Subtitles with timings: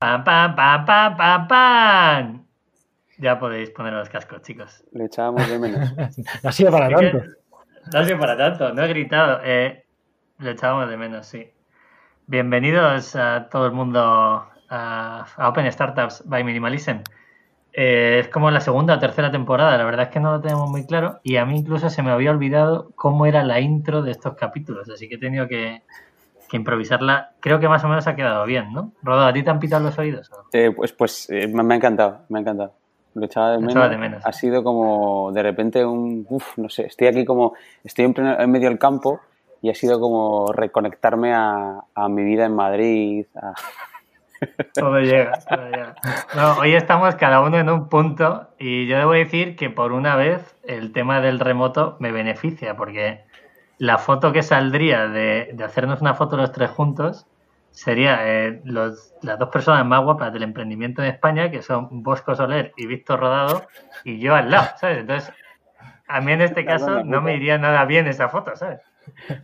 [0.00, 2.46] Pam, pam, pam, pam, pam, pam.
[3.18, 4.82] Ya podéis poner los cascos, chicos.
[4.92, 5.92] Le echábamos de menos.
[6.42, 7.22] No ha sido para tanto.
[7.92, 9.40] No ha sido para tanto, no he gritado.
[9.44, 9.84] Eh,
[10.38, 11.50] le echábamos de menos, sí.
[12.26, 14.00] Bienvenidos a todo el mundo
[14.70, 17.02] a, a Open Startups by Minimalism.
[17.74, 20.70] Eh, es como la segunda o tercera temporada, la verdad es que no lo tenemos
[20.70, 24.12] muy claro y a mí incluso se me había olvidado cómo era la intro de
[24.12, 25.82] estos capítulos, así que he tenido que,
[26.50, 27.32] que improvisarla.
[27.40, 28.92] Creo que más o menos ha quedado bien, ¿no?
[29.02, 30.30] Rodo, ¿a ti te han pitado los oídos?
[30.32, 30.44] o?
[30.52, 32.72] Eh, pues pues eh, me, ha encantado, me ha encantado.
[33.14, 33.72] Lo echaba de menos.
[33.72, 34.24] echaba de menos.
[34.26, 36.26] Ha sido como de repente un.
[36.28, 37.54] Uf, no sé, estoy aquí como.
[37.84, 39.20] Estoy en, pleno- en medio del campo
[39.62, 43.26] y ha sido como reconectarme a, a mi vida en Madrid.
[43.40, 43.54] a-
[44.74, 45.94] Todo llega, todo llega.
[46.34, 50.16] No, hoy estamos cada uno en un punto y yo debo decir que por una
[50.16, 53.20] vez el tema del remoto me beneficia porque
[53.80, 57.26] la foto que saldría de, de hacernos una foto los tres juntos
[57.70, 62.34] sería eh, los- las dos personas más guapas del emprendimiento en España, que son Bosco
[62.34, 63.66] Soler y Víctor Rodado,
[64.04, 64.98] y yo al lado, ¿sabes?
[64.98, 65.32] Entonces,
[66.06, 68.80] a mí en este caso no me iría nada bien esa foto, ¿sabes?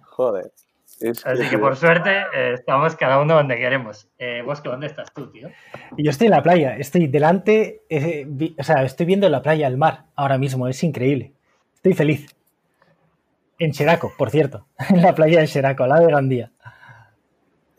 [0.04, 0.52] Joder.
[1.00, 4.08] Es Así que por suerte eh, estamos cada uno donde queremos.
[4.18, 5.48] Eh, Bosco, ¿dónde estás tú, tío?
[5.96, 9.66] Yo estoy en la playa, estoy delante, eh, vi- o sea, estoy viendo la playa,
[9.66, 11.32] el mar, ahora mismo, es increíble.
[11.74, 12.34] Estoy feliz.
[13.58, 16.52] En Xeraco, por cierto, en la playa de Xeraco, al lado de Gandía.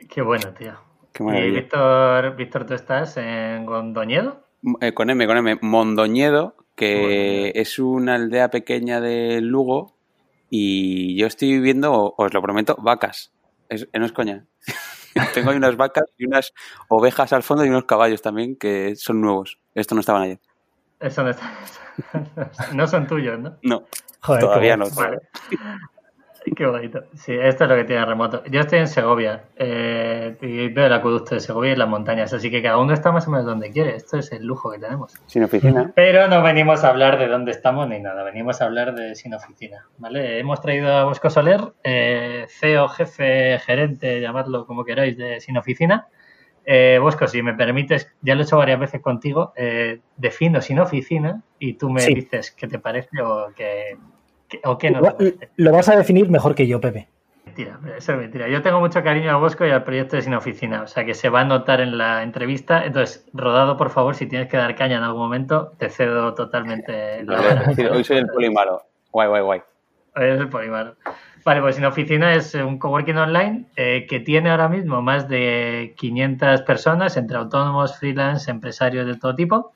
[0.10, 0.74] Qué bueno, tío.
[1.14, 1.52] Qué Y.
[1.52, 4.44] Víctor, Víctor, ¿tú estás en Gondoñedo?
[4.82, 5.60] Eh, con M, con M.
[5.62, 9.96] Mondoñedo, que es una aldea pequeña de Lugo
[10.50, 13.34] y yo estoy viviendo, os lo prometo, vacas.
[13.70, 14.46] Es, eh, no es coña.
[15.34, 16.54] Tengo ahí unas vacas y unas
[16.88, 19.60] ovejas al fondo y unos caballos también que son nuevos.
[19.74, 20.40] Esto no estaban ayer.
[21.00, 21.52] Eso no está.
[22.74, 23.58] no son tuyos, ¿no?
[23.62, 23.84] No,
[24.22, 24.90] Joder, todavía no.
[24.92, 25.20] Vale.
[26.56, 27.04] Qué bonito.
[27.14, 28.44] Sí, esto es lo que tiene remoto.
[28.46, 32.50] Yo estoy en Segovia eh, y veo el acueducto de Segovia y las montañas, así
[32.50, 33.96] que cada uno está más o menos donde quiere.
[33.96, 35.14] Esto es el lujo que tenemos.
[35.26, 35.92] Sin oficina.
[35.94, 39.34] Pero no venimos a hablar de dónde estamos ni nada, venimos a hablar de sin
[39.34, 39.86] oficina.
[39.98, 40.40] ¿vale?
[40.40, 46.08] Hemos traído a Bosco Soler, eh, CEO, jefe, gerente, llamadlo como queráis, de sin oficina.
[46.70, 50.80] Eh, Bosco, si me permites, ya lo he hecho varias veces contigo, eh, defino sin
[50.80, 52.14] oficina y tú me Sí.
[52.14, 53.98] dices qué te parece o qué,
[54.50, 55.50] qué- o qué no te Lo, parece.
[55.56, 57.08] lo vas a definir mejor que yo, Pepe.
[57.46, 58.50] Mentira, eso es mentira.
[58.50, 61.14] Yo tengo mucho cariño a Bosco y al proyecto de Sin Oficina, o sea que
[61.14, 62.84] se va a notar en la entrevista.
[62.86, 67.24] Entonces, Rodado, por favor, si tienes que dar caña en algún momento, te cedo totalmente
[67.24, 68.82] la hoy soy el polimaro.
[69.14, 69.62] Guay, guay, guay.
[70.18, 70.96] Es el Polimar.
[71.46, 75.94] Vale, pues Sin Oficina es un coworking online eh, que tiene ahora mismo más de
[75.98, 79.74] 500 personas, entre autónomos, freelance, empresarios de todo tipo,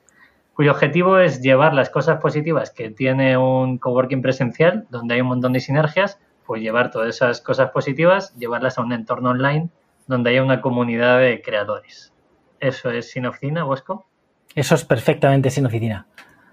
[0.53, 5.27] cuyo objetivo es llevar las cosas positivas que tiene un coworking presencial, donde hay un
[5.27, 9.69] montón de sinergias, pues llevar todas esas cosas positivas, llevarlas a un entorno online
[10.07, 12.13] donde haya una comunidad de creadores.
[12.59, 14.07] Eso es Sin Oficina, Bosco.
[14.53, 16.07] Eso es perfectamente sin oficina.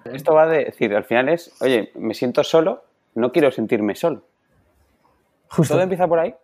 [0.04, 2.84] Esto va de decir, al final es, oye, me siento solo,
[3.18, 4.24] no quiero sentirme solo.
[5.50, 5.74] Justo.
[5.74, 6.34] ¿Todo empieza por ahí?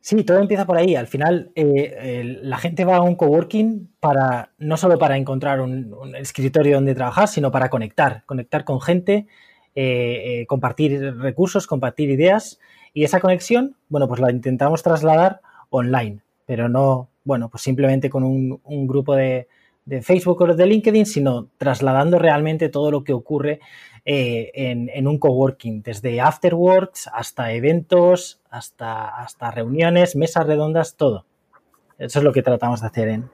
[0.00, 0.96] Sí, todo empieza por ahí.
[0.96, 5.94] Al final, eh, la gente va a un coworking para no solo para encontrar un,
[5.94, 9.28] un escritorio donde trabajar, sino para conectar, conectar con gente,
[9.76, 12.58] eh, eh, compartir recursos, compartir ideas.
[12.92, 15.40] Y esa conexión, bueno, pues la intentamos trasladar
[15.70, 19.46] online, pero no, bueno, pues simplemente con un, un grupo de,
[19.84, 23.60] de Facebook o de LinkedIn, sino trasladando realmente todo lo que ocurre
[24.04, 31.24] eh, en, un coworking, desde afterworks hasta eventos, hasta, hasta reuniones, mesas redondas, todo.
[31.98, 33.30] Eso es lo que tratamos de hacer en,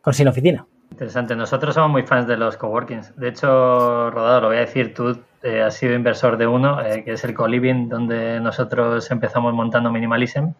[0.00, 0.66] con Sin Oficina.
[0.90, 1.36] Interesante.
[1.36, 3.14] Nosotros somos muy fans de los coworkings.
[3.16, 7.04] De hecho, Rodado, lo voy a decir, tú eh, has sido inversor de uno, eh,
[7.04, 10.52] que es el Co-Living, donde nosotros empezamos montando Minimalism.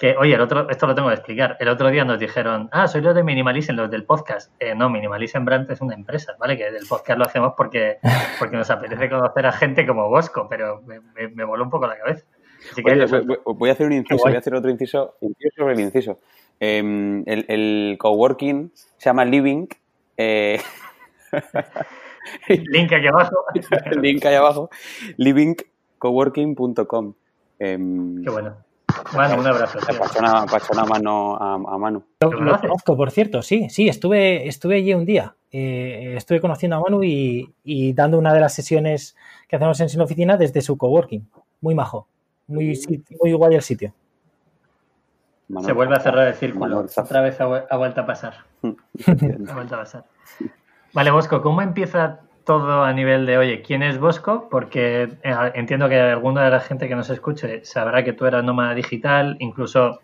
[0.00, 1.58] Que, oye, el otro, esto lo tengo que explicar.
[1.60, 4.50] El otro día nos dijeron, ah, soy los de Minimalism, los del podcast.
[4.58, 6.56] Eh, no, Minimalism Brand es una empresa, ¿vale?
[6.56, 7.98] Que del podcast lo hacemos porque,
[8.38, 11.86] porque nos apetece conocer a gente como Bosco, pero me, me, me voló un poco
[11.86, 12.24] la cabeza.
[12.72, 15.54] Así que Oye, te voy, a hacer un inciso, voy a hacer otro inciso, inciso
[15.58, 16.18] sobre el inciso.
[16.58, 16.78] Eh,
[17.26, 19.66] el, el coworking se llama Living.
[20.16, 20.60] eh,
[22.48, 23.44] Link aquí abajo.
[24.00, 24.70] link ahí abajo.
[25.16, 27.14] livingcoworking.com.
[27.58, 27.78] Eh,
[28.24, 28.56] Qué bueno.
[29.12, 29.78] Bueno, un abrazo.
[29.78, 29.98] tío.
[29.98, 32.02] Pasó una, pasó una mano a, a mano.
[32.20, 35.34] Lo, conozco, por cierto, sí, sí, estuve, estuve allí un día.
[35.52, 39.16] Eh, estuve conociendo a Manu y, y dando una de las sesiones
[39.48, 41.28] que hacemos en Sin Oficina desde su coworking.
[41.60, 42.06] Muy majo,
[42.46, 42.78] muy,
[43.20, 43.92] muy guay el sitio.
[45.62, 46.86] Se vuelve a cerrar el círculo.
[46.96, 48.34] Otra vez ha, vu- ha vuelto a pasar.
[49.06, 50.04] Ha vuelto a pasar.
[50.92, 54.48] Vale, Bosco, ¿cómo empieza todo a nivel de, oye, ¿quién es Bosco?
[54.50, 58.44] Porque eh, entiendo que alguna de la gente que nos escuche sabrá que tú eras
[58.44, 60.00] nómada digital, incluso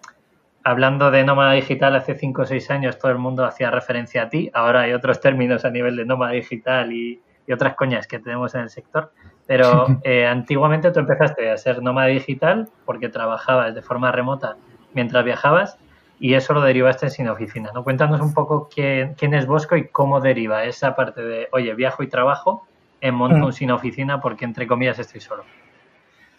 [0.62, 4.28] hablando de nómada digital hace 5 o 6 años todo el mundo hacía referencia a
[4.28, 8.56] ti, ahora hay otros términos a nivel de nómada digital y, otras coñas que tenemos
[8.56, 9.12] en el sector,
[9.46, 14.56] pero eh, antiguamente tú empezaste a ser nómada digital porque trabajabas de forma remota
[14.94, 15.78] mientras viajabas
[16.18, 17.70] y eso lo derivaste sin oficina.
[17.74, 17.84] ¿no?
[17.84, 22.02] Cuéntanos un poco quién, quién es Bosco y cómo deriva esa parte de, oye, viajo
[22.02, 22.66] y trabajo
[23.00, 25.44] en monto sin oficina porque entre comillas estoy solo.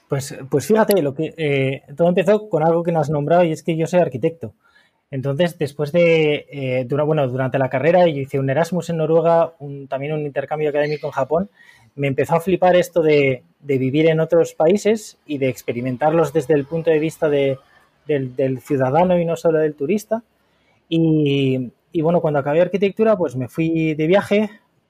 [0.07, 3.51] Pues, pues fíjate, lo que eh, todo empezó con algo que nos has nombrado y
[3.51, 4.53] es que yo soy arquitecto.
[5.09, 9.53] Entonces, después de, eh, bueno, durante la carrera yo hice un Erasmus en Noruega,
[9.87, 11.49] también un intercambio académico en Japón,
[11.95, 16.65] me empezó a flipar esto de, vivir en otros países y de experimentarlos desde el
[16.65, 17.29] punto de vista
[18.07, 20.23] del, ciudadano y no solo del turista.
[20.89, 21.71] Y,
[22.01, 24.49] bueno, cuando acabé arquitectura, pues me fui de viaje,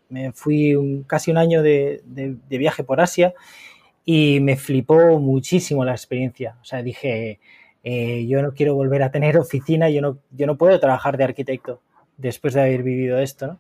[0.10, 2.02] me fui casi un año de,
[2.50, 3.34] viaje por Asia
[4.06, 6.56] y me flipó muchísimo la experiencia.
[6.62, 7.40] O sea, dije,
[7.84, 11.26] eh, yo no quiero volver a tener oficina, yo no, yo no puedo trabajar de
[11.26, 11.82] arquitecto
[12.18, 13.60] después de haber vivido esto.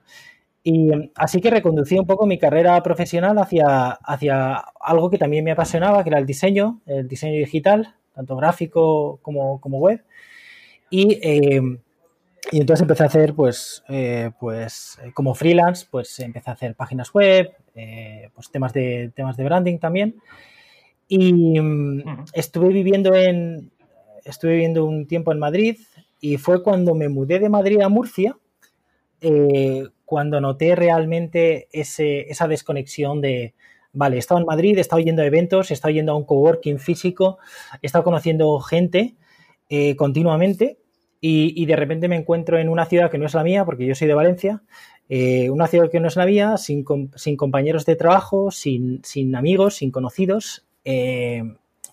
[0.69, 5.51] Y así que reconducí un poco mi carrera profesional hacia, hacia algo que también me
[5.51, 10.03] apasionaba, que era el diseño, el diseño digital, tanto gráfico como, como web.
[10.89, 11.61] Y, eh,
[12.51, 17.13] y, entonces empecé a hacer, pues, eh, pues como freelance, pues empecé a hacer páginas
[17.13, 20.15] web, eh, pues temas de, temas de branding también.
[21.07, 23.71] Y mm, estuve viviendo en,
[24.25, 25.77] estuve viviendo un tiempo en Madrid
[26.19, 28.35] y fue cuando me mudé de Madrid a Murcia,
[29.21, 33.53] eh, cuando noté realmente ese, esa desconexión de,
[33.97, 36.23] vale, he estado en Madrid, he estado yendo a eventos, he estado yendo a un
[36.23, 37.39] coworking físico,
[37.81, 39.15] he estado conociendo gente
[39.69, 40.77] eh, continuamente
[41.19, 43.95] y, de repente me encuentro en una ciudad que no es la mía, porque yo
[43.95, 44.61] soy de Valencia,
[45.09, 46.85] eh, una ciudad que no es la mía, sin,
[47.15, 51.43] sin compañeros de trabajo, sin, sin amigos, sin conocidos, eh,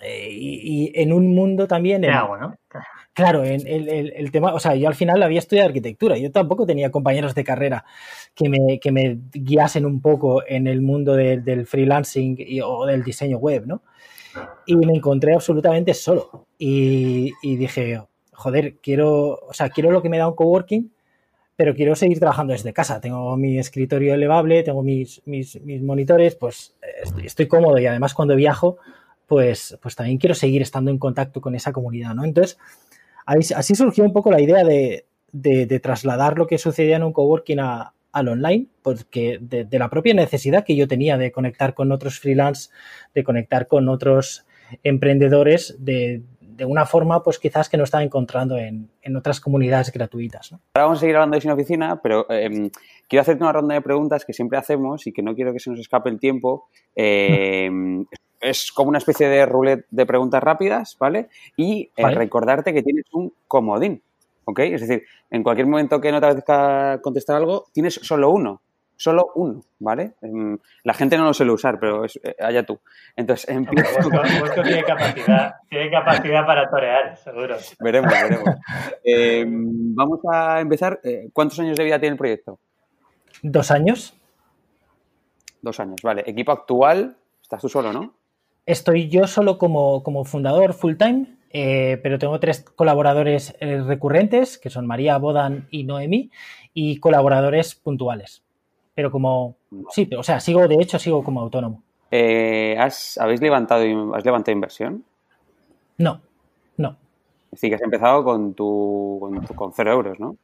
[0.02, 2.02] y, en un mundo también...
[2.02, 2.54] ¿no?
[3.14, 6.90] Claro, en el, tema, o sea, yo al final había estudiado arquitectura, yo tampoco tenía
[6.90, 7.84] compañeros de carrera
[8.34, 13.38] que me, que me guiasen un poco en el mundo del freelancing o del diseño
[13.38, 13.82] web, ¿no?
[14.66, 18.02] Y me encontré absolutamente solo y, y dije,
[18.32, 20.90] joder, quiero, o sea, quiero lo que me da un coworking,
[21.56, 23.00] pero quiero seguir trabajando desde casa.
[23.00, 26.74] Tengo mi escritorio elevable, tengo mis, mis, monitores, pues
[27.22, 28.78] estoy, cómodo y además cuando viajo,
[29.26, 32.24] pues, pues también quiero seguir estando en contacto con esa comunidad, ¿no?
[32.24, 32.58] Entonces,
[33.26, 37.60] así surgió un poco la idea de, de, trasladar lo que sucedía en un coworking
[37.60, 41.92] a, al online, porque de, de, la propia necesidad que yo tenía de conectar con
[41.92, 42.70] otros freelance,
[43.14, 44.46] de conectar con otros
[44.82, 46.22] emprendedores, de,
[46.56, 50.52] de una forma, pues quizás que no estaba encontrando en, otras comunidades gratuitas.
[50.52, 52.70] Ahora vamos a seguir hablando de Sin Oficina, pero em,
[53.08, 55.70] quiero hacerte una ronda de preguntas que siempre hacemos y que no quiero que se
[55.70, 56.68] nos escape el tiempo.
[56.94, 58.06] Em,
[58.44, 61.28] es como una especie de roulette de preguntas rápidas, ¿vale?
[61.56, 64.02] Y eh, recordarte que tienes un comodín,
[64.44, 64.58] ¿ok?
[64.60, 68.60] Es decir, en cualquier momento que no te apetezca contestar algo, tienes solo uno
[68.96, 70.14] solo uno, ¿vale?
[70.22, 72.78] Em, la gente no lo suele usar, pero es, eh, allá tú.
[73.16, 74.08] Entonces, empiezo.
[74.40, 77.56] Bosco, tiene capacidad, tiene capacidad para torear, seguro.
[77.80, 78.48] Veremos, veremos.
[79.04, 81.00] Em, vamos a empezar.
[81.02, 82.58] Eh, ¿Cuántos años de vida tiene el proyecto?
[83.42, 84.14] Dos años.
[85.60, 86.22] Dos años, vale.
[86.26, 88.14] Equipo actual, estás tú solo, ¿no?
[88.66, 94.70] Estoy yo solo como, como fundador full time, eh, pero tengo tres colaboradores recurrentes, que
[94.70, 96.30] son María, Bodan y Noemi,
[96.72, 98.44] y colaboradores puntuales
[98.94, 99.56] pero como,
[99.90, 101.82] sí, o sea, sigo, de hecho, sigo como autónomo.
[102.10, 103.82] Eh, ¿has, ¿Habéis levantado,
[104.14, 105.04] has levantado inversión?
[105.98, 106.20] No,
[106.76, 106.96] no.
[107.46, 110.36] Es decir, que has empezado con tu, con, cero euros, ¿no?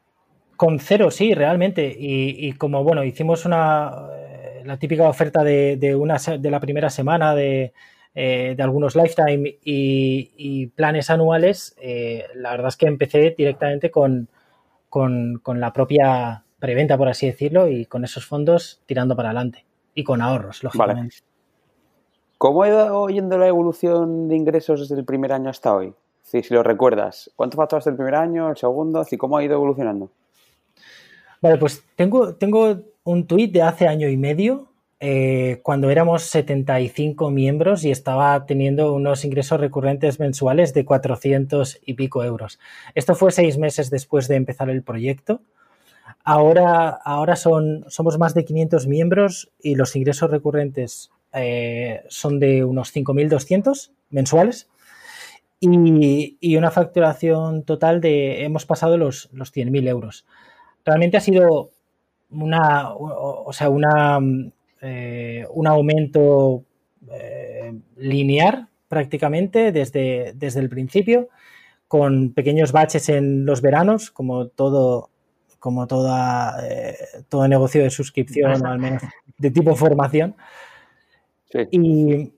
[0.57, 1.95] Con cero, sí, realmente.
[1.97, 7.35] Y, como, bueno, hicimos una, eh, la típica oferta de, una, de la primera semana
[7.35, 7.73] de,
[8.15, 11.77] eh, de algunos lifetime y, planes anuales,
[12.35, 14.29] la verdad es que empecé directamente con,
[14.89, 19.65] con, con la propia preventa, por así decirlo, y con esos fondos tirando para adelante.
[19.95, 21.17] Y con ahorros, lógicamente.
[22.39, 25.93] ¿Cómo ha ido yendo la evolución de ingresos desde el primer año hasta hoy?
[26.23, 29.05] Si, si lo recuerdas, ¿cuánto facturaste el primer año, el segundo?
[29.11, 30.11] ¿Y cómo ha ido evolucionando?
[31.43, 34.70] Vale, pues tengo, tengo un tuit de hace año y medio,
[35.03, 41.95] eh, cuando éramos 75 miembros y estaba teniendo unos ingresos recurrentes mensuales de 400 y
[41.95, 42.59] pico euros.
[42.95, 45.41] Esto fue seis meses después de empezar el proyecto.
[46.23, 52.95] Ahora, ahora somos más de 500 miembros y los ingresos recurrentes eh, son de unos
[52.95, 54.69] 5.200 mensuales
[55.61, 60.27] y, una facturación total de, hemos pasado los, los 100.000 euros.
[60.85, 61.71] Realmente ha sido
[62.31, 64.21] una, o, sea, una,
[64.81, 66.65] eh, un aumento
[67.11, 71.29] eh, lineal prácticamente desde, desde el principio
[71.87, 75.11] con pequeños baches en los veranos, como todo,
[75.59, 76.97] como toda, eh,
[77.29, 79.03] todo negocio de suscripción, o al menos
[79.39, 80.37] de tipo formación.
[81.73, 82.33] Y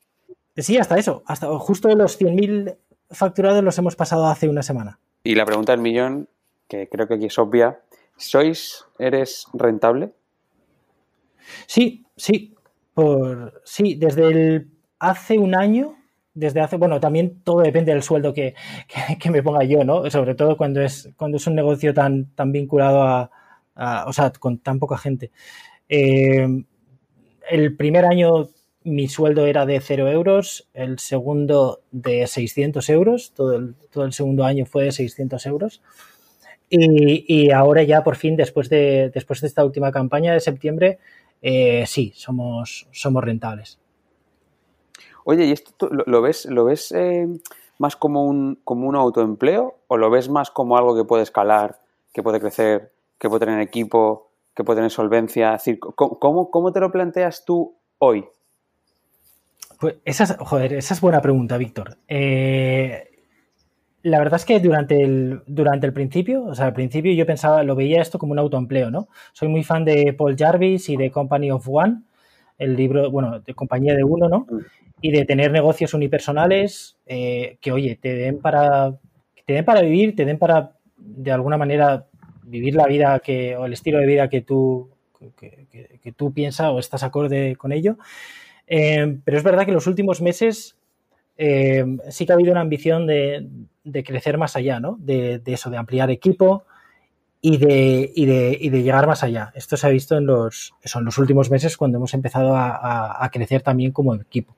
[0.57, 2.77] sí, hasta eso, hasta justo los 100.000
[3.11, 4.99] facturados los hemos pasado hace una semana.
[5.23, 6.29] Y la pregunta del millón,
[6.67, 7.81] que creo que aquí es obvia,
[8.17, 10.13] ¿sois, eres rentable?
[11.67, 12.55] Sí, sí,
[12.95, 14.67] por, sí, desde
[15.01, 15.97] hace un año,
[16.35, 18.55] desde hace, bueno, también todo depende del sueldo que,
[19.31, 20.09] me ponga yo, ¿no?
[20.09, 23.31] Sobre todo cuando es, cuando es un negocio tan, tan vinculado a,
[24.07, 25.33] o sea, con tan poca gente.
[25.89, 26.47] Eh,
[27.51, 28.51] el primer año
[28.85, 34.13] mi sueldo era de 0 euros, el segundo de 600 euros, todo el, todo el
[34.13, 35.83] segundo año fue de 600 euros.
[36.75, 40.99] Y, ahora ya por fin, después de, después de esta última campaña de septiembre,
[41.43, 43.79] eh, sí, somos, somos rentables.
[45.25, 47.29] Oye, ¿y esto lo, ves, lo ves eh,
[47.79, 51.81] más como un, como un autoempleo o lo ves más como algo que puede escalar,
[52.13, 55.53] que puede crecer, que puede tener equipo, que puede tener solvencia?
[55.53, 58.25] decir, ¿cómo, cómo te lo planteas tú hoy?
[59.79, 61.99] Pues esa es, joder, esa es buena pregunta, Víctor.
[62.07, 63.12] Eh,
[64.03, 67.63] la verdad es que durante el, durante el principio, o sea, al principio yo pensaba,
[67.63, 69.09] lo veía esto como un autoempleo, ¿no?
[69.33, 72.03] Soy muy fan de Paul Jarvis y de Company of One,
[72.59, 74.47] el libro, bueno, de compañía de uno, ¿no?
[75.01, 78.99] Y de tener negocios unipersonales eh, que, oye, te den para,
[79.47, 82.07] te den para vivir, te den para, de alguna manera,
[82.43, 84.91] vivir la vida que, o el estilo de vida que tú,
[85.39, 87.97] que tú piensas o estás acorde con ello.
[88.67, 90.77] Eh, pero es verdad que los últimos meses
[91.45, 93.49] eh, sí que ha habido una ambición de,
[94.05, 94.97] crecer más allá, ¿no?
[95.01, 96.63] De, eso, de ampliar equipo
[97.41, 98.13] y de,
[98.71, 99.51] llegar más allá.
[99.57, 103.91] Esto se ha visto en los, los últimos meses cuando hemos empezado a, crecer también
[103.91, 104.55] como equipo.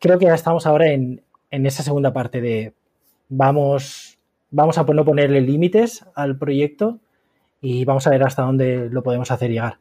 [0.00, 2.72] Creo que ya estamos ahora en, esa segunda parte de
[3.28, 4.18] vamos
[4.50, 6.98] a no ponerle límites al proyecto
[7.60, 9.78] y vamos a ver hasta dónde lo podemos hacer llegar.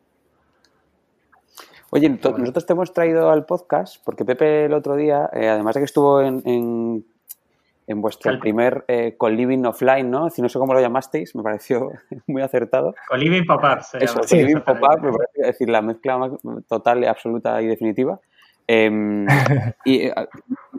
[1.92, 5.82] Oye, nosotros te hemos traído al podcast porque Pepe el otro día, eh, además de
[5.82, 10.30] que estuvo en, en, vuestro primer eh, co-living offline, ¿no?
[10.30, 11.92] Si no sé cómo lo llamasteis, me pareció
[12.28, 12.94] muy acertado.
[13.08, 13.80] Co-living pop-up.
[14.00, 16.32] Eso, co-living pop-up, me parece decir la mezcla
[16.68, 18.20] total, absoluta y definitiva.
[18.68, 19.26] Em,
[19.86, 20.14] y eh,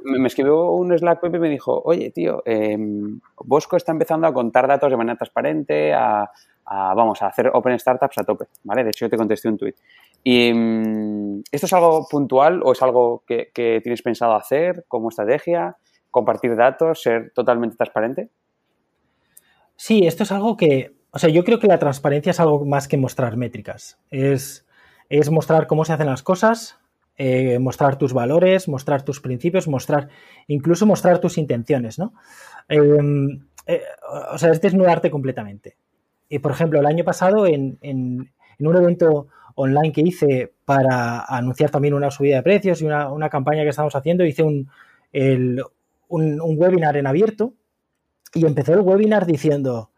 [0.05, 4.33] me escribió un Slack Pepe y me dijo, oye, tío, em, Bosco está empezando a
[4.33, 6.31] contar datos de manera transparente, a,
[6.67, 8.85] a, vamos, a hacer open startups a tope, ¿vale?
[8.85, 9.75] De hecho, yo te contesté un tweet.
[10.23, 11.11] Y, mm,
[11.51, 15.77] ¿Esto es algo puntual o es algo que, tienes pensado hacer como estrategia?
[16.11, 17.03] ¿Compartir datos?
[17.03, 18.31] ¿Ser totalmente transparente?
[19.77, 22.87] Sí, esto es algo que, o sea, yo creo que la transparencia es algo más
[22.89, 23.99] que mostrar métricas.
[24.11, 24.67] Es,
[25.09, 26.79] es mostrar cómo se hacen las cosas,
[27.17, 30.09] eh, mostrar tus valores, mostrar tus principios, mostrar,
[30.47, 32.13] incluso mostrar tus intenciones, ¿no?
[32.69, 33.83] Em, eh,
[34.33, 35.77] o sea, es desnudarte completamente.
[36.29, 39.29] Y, por ejemplo, el año pasado en, en un evento
[39.61, 43.95] online que hice para anunciar también una subida de precios y una, campaña que estamos
[43.95, 44.71] haciendo, hice un,
[46.09, 47.55] un, webinar en abierto
[48.35, 49.91] y empecé el webinar diciendo,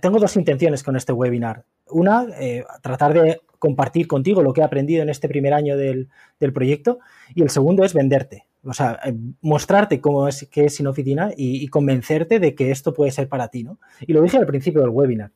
[0.00, 1.64] tengo dos intenciones con este webinar.
[1.90, 6.08] Una, eh, tratar de compartir contigo lo que he aprendido en este primer año del,
[6.52, 6.98] proyecto
[7.34, 8.46] y el segundo es venderte.
[8.64, 12.70] O sea, eh, mostrarte cómo es que es sin oficina y, y, convencerte de que
[12.70, 13.78] esto puede ser para ti, ¿no?
[14.00, 15.32] Y lo dije al principio del webinar.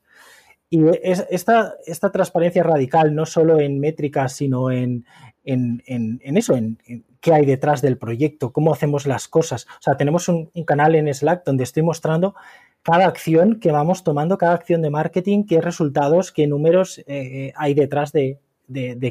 [0.68, 5.04] Y es, esta, esta transparencia radical, no solo en métricas, sino en,
[5.44, 6.78] eso, en,
[7.20, 9.66] qué hay detrás del proyecto, cómo hacemos las cosas.
[9.78, 12.34] O sea, tenemos un, canal en Slack donde estoy mostrando
[12.82, 17.74] cada acción que vamos tomando, cada acción de marketing, qué resultados, qué números eh, hay
[17.74, 18.40] detrás de,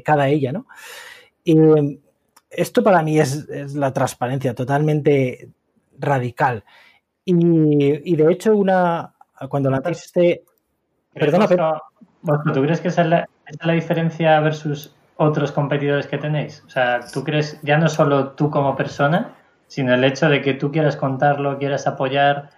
[0.03, 0.67] cada ella, ¿no?
[1.43, 1.55] Y
[2.49, 5.49] esto para mí es, la transparencia totalmente
[5.97, 6.63] radical.
[7.23, 9.13] Y, de hecho, una
[9.49, 10.43] cuando lanzáis este,
[11.15, 11.81] Perdona, pero...
[12.53, 16.63] ¿Tú crees que esa es, la, diferencia versus otros competidores que tenéis?
[16.65, 19.35] O sea, ¿tú crees ya no solo tú como persona,
[19.67, 22.49] sino el hecho de que tú quieras contarlo, quieras apoyar,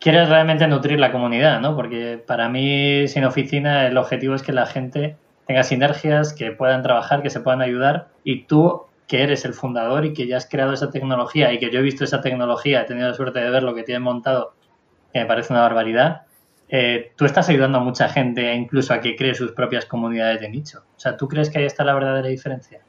[0.00, 1.76] quieres realmente nutrir la comunidad, ¿no?
[1.76, 6.82] Porque para mí, sin oficina, el objetivo es que la gente tenga sinergias, que puedan
[6.82, 10.48] trabajar, que se puedan ayudar y tú que eres el fundador y que ya has
[10.48, 13.50] creado esa tecnología y que yo he visto esa tecnología, he tenido la suerte de
[13.50, 14.54] ver lo que tienen montado,
[15.12, 16.22] que me parece una barbaridad,
[16.68, 20.48] eh, tú estás ayudando a mucha gente incluso a que cree sus propias comunidades de
[20.48, 20.84] nicho.
[20.96, 22.80] O sea, ¿tú crees que ahí está la verdadera diferencia?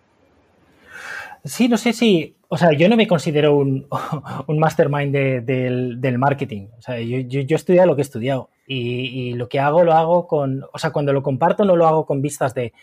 [1.44, 3.88] Sí, no sé si, o sea, yo no me considero un,
[4.48, 6.68] mastermind del, marketing.
[6.78, 9.94] O sea, yo, yo, he estudiado lo que he estudiado y, lo que hago lo
[9.94, 12.74] hago con, o sea, cuando lo comparto no lo hago con vistas de,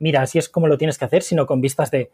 [0.00, 2.10] mira, así es como lo tienes que hacer, sino con vistas de,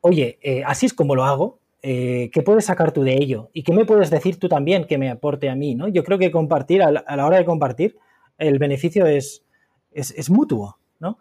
[0.00, 3.50] oye, eh, así es como lo hago, eh, ¿qué puedes sacar tú de ello?
[3.52, 5.74] ¿Y qué me puedes decir tú también que me aporte a mí?
[5.74, 5.88] ¿no?
[5.88, 7.96] Yo creo que compartir, a la, hora de compartir,
[8.38, 9.44] el beneficio es,
[9.92, 10.78] es, mutuo.
[10.98, 11.18] ¿no?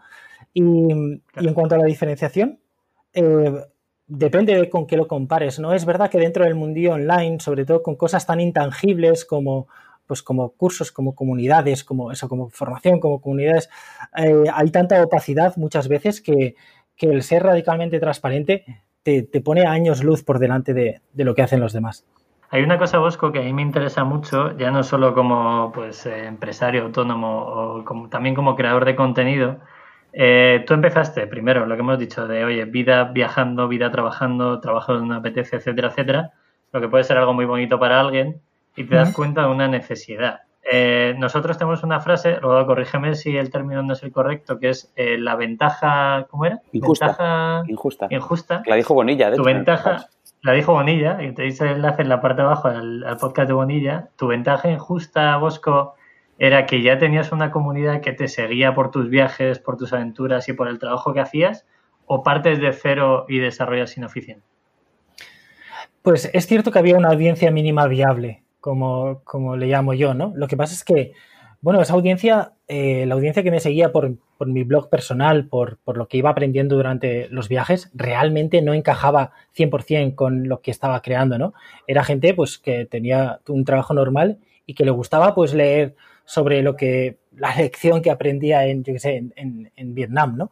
[0.54, 2.60] Y, en cuanto a la diferenciación,
[3.14, 3.54] eh,
[4.08, 5.60] depende de con qué lo compares.
[5.60, 5.74] ¿no?
[5.74, 9.68] Es verdad que dentro del mundillo online, sobre todo con cosas tan intangibles como
[10.10, 13.70] pues como cursos, como comunidades, como eso, como formación, como comunidades,
[14.18, 16.56] eh, hay tanta opacidad muchas veces que,
[16.98, 18.66] el ser radicalmente transparente
[19.04, 22.06] te, pone años luz por delante de, lo que hacen los demás.
[22.52, 26.06] Hay una cosa, Bosco, que a mí me interesa mucho, ya no solo como pues,
[26.06, 29.60] eh, empresario autónomo o como, también como creador de contenido.
[30.14, 34.98] Eh, tú empezaste primero lo que hemos dicho de, oye, vida viajando, vida trabajando, trabajo
[34.98, 36.34] una PTC, etcétera, etcétera,
[36.72, 38.42] lo que puede ser algo muy bonito para alguien
[38.76, 40.40] y te das cuenta de una necesidad.
[40.72, 44.70] Eh, nosotros tenemos una frase, luego corrígeme si el término no es el correcto, que
[44.70, 46.62] es eh, la ventaja, ¿cómo era?
[46.74, 47.64] Injusta.
[47.68, 48.08] injusta.
[48.12, 48.62] Injusta.
[48.68, 50.10] La dijo Bonilla, de Tu ventaja,
[50.44, 53.48] la dijo Bonilla, y te dice el enlace en la parte de abajo al, podcast
[53.48, 54.10] de Bonilla.
[54.16, 55.96] Tu ventaja injusta, Bosco,
[56.38, 60.50] era que ya tenías una comunidad que te seguía por tus viajes, por tus aventuras
[60.50, 61.66] y por el trabajo que hacías,
[62.06, 64.42] o partes de cero y desarrollas sin oficina.
[66.04, 70.34] Pues es cierto que había una audiencia mínima viable como, como le llamo yo, ¿no?
[70.36, 71.14] Lo que pasa es que,
[71.62, 75.78] bueno, esa audiencia, eh, la audiencia que me seguía por, por mi blog personal, por,
[75.80, 80.72] por, lo que iba aprendiendo durante los viajes, realmente no encajaba 100% con lo que
[80.72, 81.54] estaba creando, ¿no?
[81.88, 86.62] Era gente, pues, que tenía un trabajo normal y que le gustaba, pues, leer sobre
[86.62, 90.52] lo que, la lección que aprendía en, yo qué sé, en, en, Vietnam, ¿no?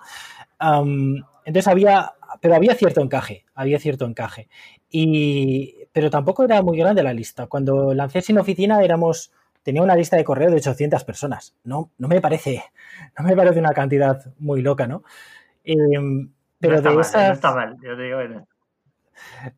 [1.45, 4.49] entonces había, pero había cierto encaje, había cierto encaje.
[4.89, 7.47] Y, pero tampoco era muy grande la lista.
[7.47, 9.31] Cuando lancé Sin Oficina éramos,
[9.63, 11.55] tenía una lista de correo de 800 personas.
[11.63, 12.63] No, no me parece,
[13.17, 15.01] no me parece una cantidad muy loca, ¿no?
[15.63, 17.29] Em, pero de esas...
[17.29, 18.19] No está mal, yo te digo.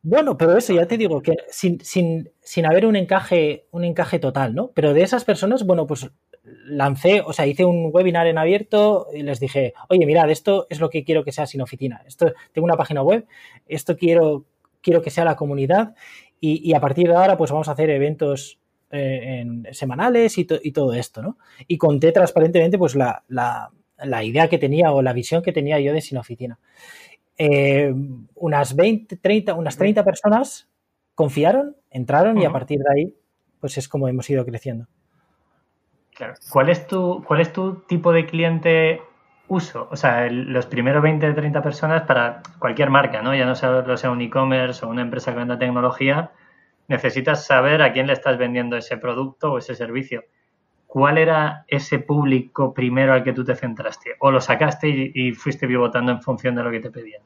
[0.02, 4.18] Bueno, pero eso ya te digo que sin, sin, sin haber un encaje, un encaje
[4.18, 4.70] total, ¿no?
[4.72, 6.10] Pero de esas personas, bueno, pues
[6.42, 10.80] lancé, o sea, hice un webinar en abierto y les dije, oye, mirad, esto es
[10.80, 12.00] lo que quiero que sea sin oficina.
[12.06, 13.26] Esto, tengo una página web,
[13.68, 14.46] esto quiero,
[14.80, 15.94] quiero que sea la comunidad
[16.40, 18.58] y, a partir de ahora, pues vamos a hacer eventos
[18.90, 21.36] eh, semanales y, todo esto, ¿no?
[21.68, 23.22] Y conté transparentemente, pues, la,
[24.22, 26.58] idea que tenía o la visión que tenía yo de Sin Oficina.
[27.36, 27.94] Eh,
[28.34, 30.68] unas 20, 30, unas 30 personas
[31.14, 33.14] confiaron, entraron y a partir de ahí,
[33.60, 34.86] pues es como hemos ido creciendo.
[36.14, 36.34] Claro.
[36.50, 39.00] ¿Cuál es tu, cuál es tu tipo de cliente
[39.50, 43.34] uso, o sea, los primeros 20 o 30 personas para cualquier marca, ¿no?
[43.34, 46.30] Ya no sea, sea un e-commerce o una empresa que venda tecnología,
[46.86, 50.22] necesitas saber a quién le estás vendiendo ese producto o ese servicio.
[50.86, 54.14] ¿Cuál era ese público primero al que tú te centraste?
[54.20, 57.22] ¿O lo sacaste y, fuiste pivotando en función de lo que te pedían?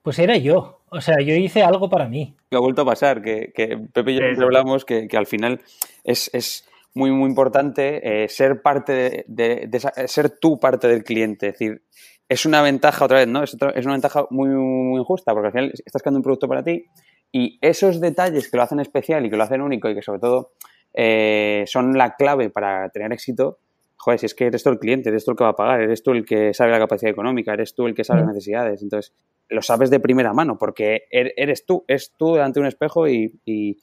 [0.00, 0.80] Pues era yo.
[0.88, 2.34] O sea, yo hice algo para mí.
[2.50, 3.52] Me ha vuelto a pasar, que,
[3.92, 5.60] Pepe y yo hablamos que, al final
[6.04, 11.48] es muy, muy importante eh, ser parte de, ser tú parte del cliente.
[11.48, 11.82] Es decir,
[12.28, 13.42] es una ventaja otra vez, ¿no?
[13.42, 16.62] Es, es una ventaja muy, muy injusta porque al final estás creando un producto para
[16.62, 16.86] ti
[17.32, 20.20] y esos detalles que lo hacen especial y que lo hacen único y que sobre
[20.20, 20.52] todo
[20.92, 23.58] eh, son la clave para tener éxito,
[24.02, 25.80] joder, si es que eres tú el cliente, eres tú el que va a pagar,
[25.80, 28.82] eres tú el que sabe la capacidad económica, eres tú el que sabe las necesidades.
[28.82, 29.14] Entonces,
[29.48, 33.06] lo sabes de primera mano porque er, eres tú, es tú delante de un espejo
[33.06, 33.78] y,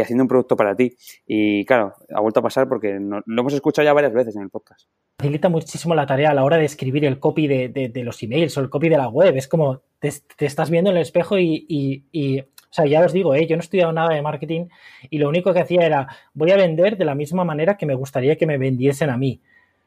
[0.00, 0.94] haciendo un producto para ti.
[1.26, 4.50] Y claro, ha vuelto a pasar porque lo hemos escuchado ya varias veces en el
[4.50, 4.86] podcast.
[5.18, 8.60] Facilita muchísimo la tarea a la hora de escribir el copy de, los emails o
[8.60, 9.36] el copy de la web.
[9.36, 13.48] Es como te, estás viendo en el espejo y, o sea, ya os digo, ¿eh?
[13.48, 14.66] yo no he estudiado nada de marketing
[15.10, 17.96] y lo único que hacía era, voy a vender de la misma manera que me
[17.96, 19.40] gustaría que me vendiesen a mí,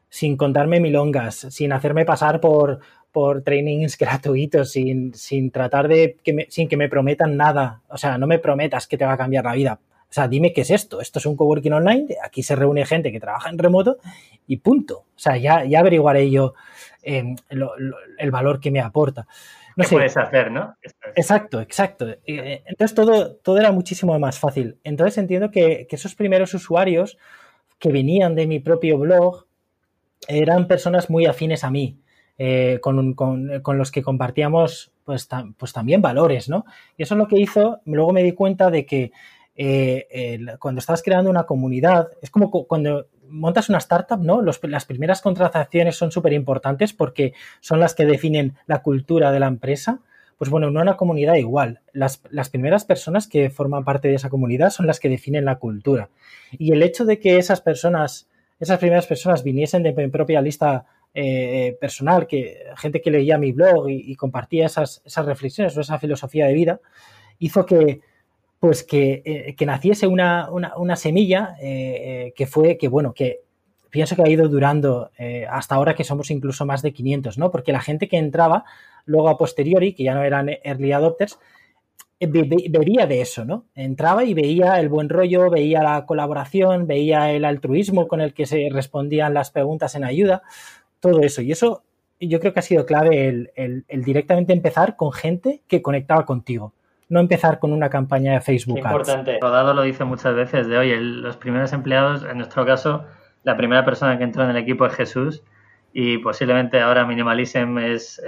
[0.08, 2.80] sin contarme milongas, sin hacerme pasar por,
[3.12, 7.82] por trainings gratuitos, sin, sin tratar de, que sin que me prometan nada.
[7.88, 9.80] O sea, no me prometas que te va a cambiar la vida.
[10.10, 11.00] O sea, dime qué es esto.
[11.00, 13.98] Esto es un coworking online, aquí se reúne gente que trabaja en remoto
[14.46, 14.98] y punto.
[14.98, 16.54] O sea, ya, ya averiguaré yo
[17.02, 19.26] eh, el valor que me aporta.
[19.76, 20.74] No ¿Qué puedes hacer, no?
[21.14, 22.08] Exacto, exacto.
[22.26, 24.76] Eh, entonces todo, todo era muchísimo más fácil.
[24.82, 27.16] Entonces entiendo que, esos primeros usuarios
[27.78, 29.46] que venían de mi propio blog
[30.26, 31.98] eran personas muy afines a mí,
[32.38, 36.64] eh, con, los que compartíamos pues, pues, también valores, ¿no?
[36.96, 39.12] Y eso es lo que hizo, luego me di cuenta de que
[39.56, 44.42] eh, cuando estás creando una comunidad, es como cuando montas una startup, ¿no?
[44.42, 49.46] las primeras contrataciones son súper importantes porque son las que definen la cultura de la
[49.46, 50.00] empresa.
[50.36, 51.80] Pues bueno, en una comunidad igual.
[51.92, 56.10] Las, primeras personas que forman parte de esa comunidad son las que definen la cultura.
[56.52, 60.86] Y el hecho de que esas personas, esas primeras personas viniesen de mi propia lista
[61.14, 65.98] eh, personal, que gente que leía mi blog y, compartía esas, esas reflexiones o esa
[65.98, 66.80] filosofía de vida,
[67.38, 68.00] hizo que,
[68.60, 70.48] pues que, eh, naciese una,
[70.96, 73.40] semilla eh, que fue, que bueno, que
[73.90, 75.10] pienso que ha ido durando
[75.48, 77.50] hasta ahora que somos incluso más de 500, ¿no?
[77.50, 78.64] Porque la gente que entraba
[79.06, 81.38] luego a posteriori, que ya no eran early adopters,
[82.26, 83.66] veía de eso, ¿no?
[83.74, 88.46] Entraba y veía el buen rollo, veía la colaboración, veía el altruismo con el que
[88.46, 90.42] se respondían las preguntas en ayuda,
[91.00, 91.42] todo eso.
[91.42, 91.84] Y eso
[92.20, 96.72] yo creo que ha sido clave el, directamente empezar con gente que conectaba contigo.
[97.08, 98.78] No empezar con una campaña de Facebook.
[98.78, 99.38] importante.
[99.40, 103.04] Rodado lo dice muchas veces de oye, los primeros empleados, en nuestro caso,
[103.44, 105.42] la primera persona que entró en el equipo es Jesús
[105.94, 108.20] y posiblemente ahora Minimalism es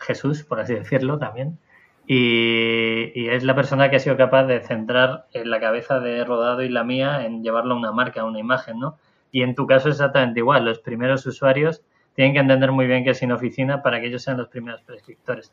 [0.00, 1.58] Jesús, por así decirlo también.
[2.06, 6.62] Y, es la persona que ha sido capaz de centrar en la cabeza de Rodado
[6.62, 8.96] y la mía en llevarlo a una marca, a una imagen, ¿no?
[9.32, 10.64] Y en tu caso es exactamente igual.
[10.64, 11.82] Los primeros usuarios
[12.14, 14.82] tienen que entender muy bien que es sin oficina para que ellos sean los primeros
[14.82, 15.52] prescriptores.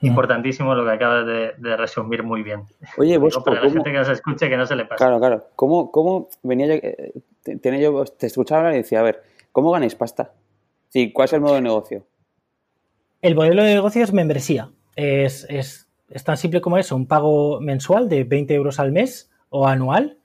[0.00, 0.06] Mm.
[0.06, 2.64] Importantísimo lo que acabas de, resumir muy bien.
[2.98, 4.98] Oye, vos, para la gente que nos escuche que no se le pase.
[4.98, 5.46] Claro, claro.
[5.54, 7.12] ¿Cómo, cómo venía yo, eh,
[7.60, 10.32] tenía yo, te escuchaba y decía, a ver, ¿cómo ganáis pasta?
[10.88, 12.04] Sí, ¿cuál es el modo de negocio?
[13.22, 14.70] El modelo de negocio es membresía.
[14.96, 15.81] Es, es,
[16.14, 20.18] es, tan simple como eso, un pago mensual de 20 euros al mes o anual.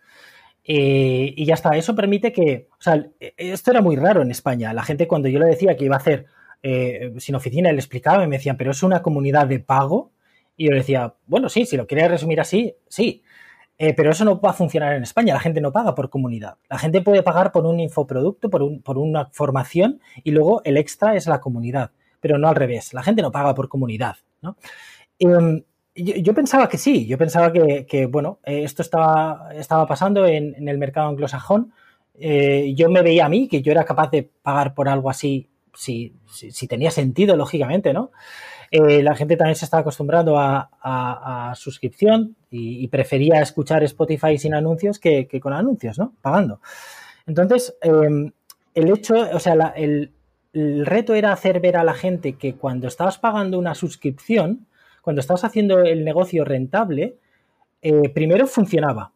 [0.63, 4.73] Eh, y ya está, eso permite que, o sea, esto era muy raro en España.
[4.73, 6.25] La gente cuando yo le decía que iba a hacer
[6.61, 10.11] eh, sin oficina, le explicaba y me decían, pero es una comunidad de pago.
[10.57, 13.23] Y yo le decía, bueno, sí, si lo quieres resumir así, sí.
[13.77, 15.33] Eh, pero eso no va a funcionar en España.
[15.33, 16.57] La gente no paga por comunidad.
[16.69, 20.77] La gente puede pagar por un infoproducto, por, un, por una formación y luego el
[20.77, 22.93] extra es la comunidad pero no al revés.
[22.93, 24.57] La gente no paga por comunidad, ¿no?
[25.19, 25.63] Em,
[25.97, 30.77] yo, pensaba que sí, yo pensaba que, bueno, eh, esto estaba, estaba pasando en, el
[30.77, 31.73] mercado anglosajón.
[32.19, 35.49] Eh, yo me veía a mí que yo era capaz de pagar por algo así
[35.73, 38.11] si, si, tenía sentido, lógicamente, ¿no?
[38.71, 44.99] Eh, la gente también se estaba acostumbrando a, suscripción y, prefería escuchar Spotify sin anuncios
[44.99, 46.13] que, con anuncios, ¿no?
[46.21, 46.59] Pagando.
[47.25, 48.31] Entonces, em,
[48.73, 50.11] el hecho, o sea, el,
[50.53, 54.67] el reto era hacer ver a la gente que cuando estabas pagando una suscripción,
[55.07, 57.15] cuando estabas haciendo el negocio rentable,
[57.81, 59.13] eh, primero funcionaba.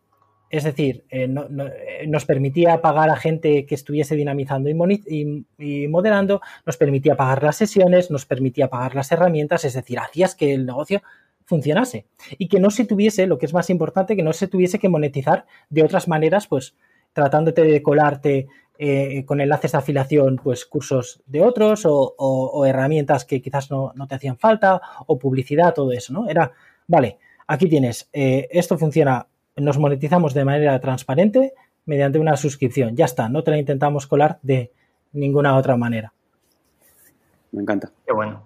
[0.49, 6.77] Es decir, eh, eh, nos permitía pagar a gente que estuviese dinamizando y, moderando, nos
[6.77, 11.01] permitía pagar las sesiones, nos permitía pagar las herramientas, es decir, hacías que el negocio
[11.43, 12.05] funcionase
[12.37, 14.87] y que no se tuviese, lo que es más importante, que no se tuviese que
[14.87, 16.73] monetizar de otras maneras, pues
[17.11, 18.47] tratándote de colarte
[18.83, 24.15] eh, con enlaces de afiliación, pues cursos de otros o, herramientas que quizás no, te
[24.15, 26.27] hacían falta o publicidad, todo eso, ¿no?
[26.27, 26.51] Era,
[26.87, 31.53] vale, aquí tienes, eh, esto funciona, nos monetizamos de manera transparente
[31.85, 34.71] mediante una suscripción, ya está, no te la intentamos colar de
[35.11, 36.11] ninguna otra manera.
[37.51, 37.91] Me encanta.
[38.07, 38.41] Qué bueno.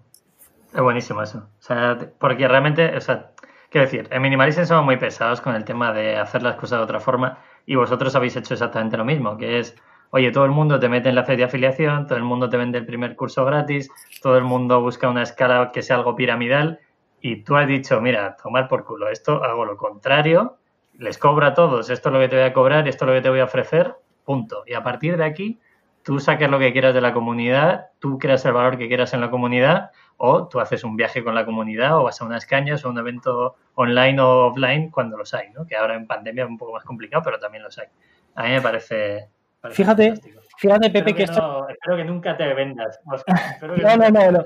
[0.73, 1.47] Es buenísimo eso.
[1.59, 3.31] O sea, porque realmente, o sea,
[3.69, 6.83] quiero decir, en Minimalism somos muy pesados con el tema de hacer las cosas de
[6.83, 9.77] otra forma y vosotros habéis hecho exactamente lo mismo, que es
[10.15, 12.55] oye, todo el mundo te mete en la fe de afiliación, todo el mundo te
[12.55, 16.79] vende el primer curso gratis, todo el mundo busca una escala que sea algo piramidal
[17.19, 20.55] y tú has dicho, mira, tomar por culo, esto hago lo contrario,
[20.97, 23.13] les cobro a todos, esto es lo que te voy a cobrar, esto es lo
[23.13, 24.63] que te voy a ofrecer, punto.
[24.65, 25.59] Y a partir de aquí,
[26.01, 29.19] tú saques lo que quieras de la comunidad, tú creas el valor que quieras en
[29.19, 32.85] la comunidad o tú haces un viaje con la comunidad o vas a unas cañas
[32.85, 35.67] o un evento online o offline cuando los hay, ¿no?
[35.67, 37.87] Que ahora en pandemia es un poco más complicado, pero también los hay.
[38.35, 39.29] A mí me parece,
[39.71, 40.13] Fíjate,
[40.57, 41.67] fíjate, Pepe, que, esto.
[41.69, 42.99] espero que nunca te vendas.
[43.61, 44.45] no, no, no, no,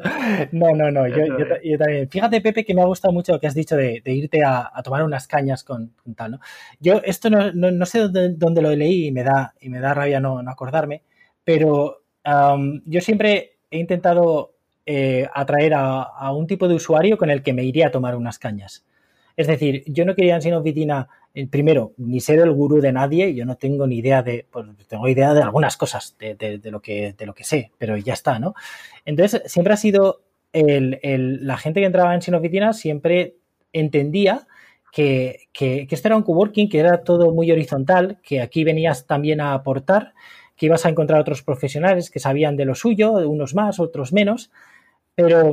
[0.52, 2.10] no, no, no, yo, también.
[2.10, 5.04] Fíjate, Pepe, que me ha gustado mucho lo que has dicho de, irte a, tomar
[5.04, 6.40] unas cañas con, tal, ¿no?
[6.80, 10.20] Yo esto no, no, sé dónde, lo leí y me da, y me da rabia
[10.20, 11.04] no, acordarme,
[11.44, 12.02] pero
[12.86, 14.54] yo siempre he intentado
[14.86, 18.16] eh, atraer a, a, un tipo de usuario con el que me iría a tomar
[18.16, 18.86] unas cañas.
[19.40, 21.08] Es decir, yo no quería en Sin Oficina
[21.50, 25.08] primero, ni ser el gurú de nadie, yo no tengo ni idea de, pues tengo
[25.08, 28.56] idea de algunas cosas de, lo, que, de lo que sé, pero ya está, ¿no?
[29.06, 33.36] Entonces, siempre ha sido la gente que entraba en Sin Oficina siempre
[33.72, 34.48] entendía
[34.92, 39.42] que, que, esto era un coworking, que era todo muy horizontal, que aquí venías también
[39.42, 40.14] a aportar,
[40.56, 44.50] que ibas a encontrar otros profesionales que sabían de lo suyo, unos más, otros menos,
[45.14, 45.52] pero,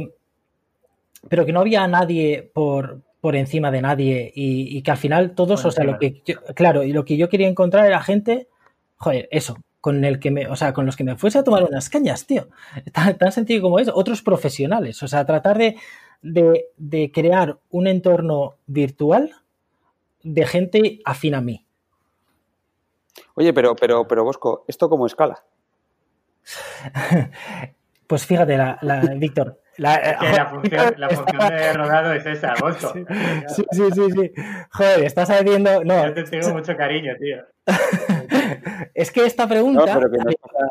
[1.29, 5.65] pero que no había nadie por, por encima de nadie y, que al final todos,
[5.65, 6.23] o sea, lo que
[6.55, 8.47] claro, y lo que yo quería encontrar era gente,
[8.99, 11.65] joder, eso, con el que me, o sea, con los que me fuese a tomar
[11.65, 12.47] unas cañas, tío.
[12.93, 15.77] Tan, tan sencillo como es, otros profesionales, o sea, tratar de,
[16.23, 19.35] de, crear un entorno virtual
[20.23, 21.67] de gente afín a mí.
[23.35, 25.43] Oye, pero, pero, pero Bosco, ¿esto cómo escala?
[28.07, 28.79] Pues fíjate, la,
[29.17, 29.61] Víctor.
[29.79, 30.95] La, función,
[31.51, 32.95] de rodado es esa, Bosco.
[33.49, 34.33] Sí, sí, sí, sí,
[34.71, 35.85] Joder, estás haciendo.
[35.85, 36.07] No.
[36.07, 37.39] Yo te tengo mucho cariño, tío.
[38.95, 39.85] es que esta pregunta.
[39.87, 40.67] No, pero que nos pasa,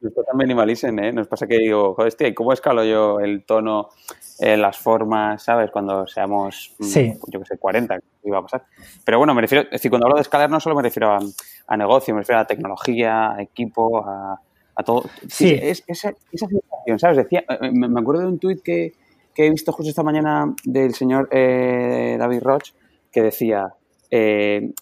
[0.00, 1.12] nos pasa minimalicen, ¿eh?
[1.12, 3.90] Nos pasa que digo, joder, tío, ¿cómo escalo yo el tono,
[4.38, 5.70] eh, las formas, ¿sabes?
[5.70, 6.84] Cuando seamos, mm,
[7.26, 8.64] yo que sé, 40, ¿qué iba a pasar?
[9.04, 11.18] Pero bueno, me refiero, es decir, cuando hablo de escalar no solo me refiero a,
[11.66, 14.40] a negocio, me refiero a tecnología, a equipo, a
[14.76, 15.08] a todo.
[15.28, 15.58] Sí.
[15.60, 17.16] Es, esa, esa sensación, ¿sabes?
[17.16, 18.92] Decía, eh, eh, me acuerdo de un tuit que,
[19.34, 22.70] he visto justo esta mañana del señor eh, David Roch
[23.10, 23.74] que decía,
[24.10, 24.72] él,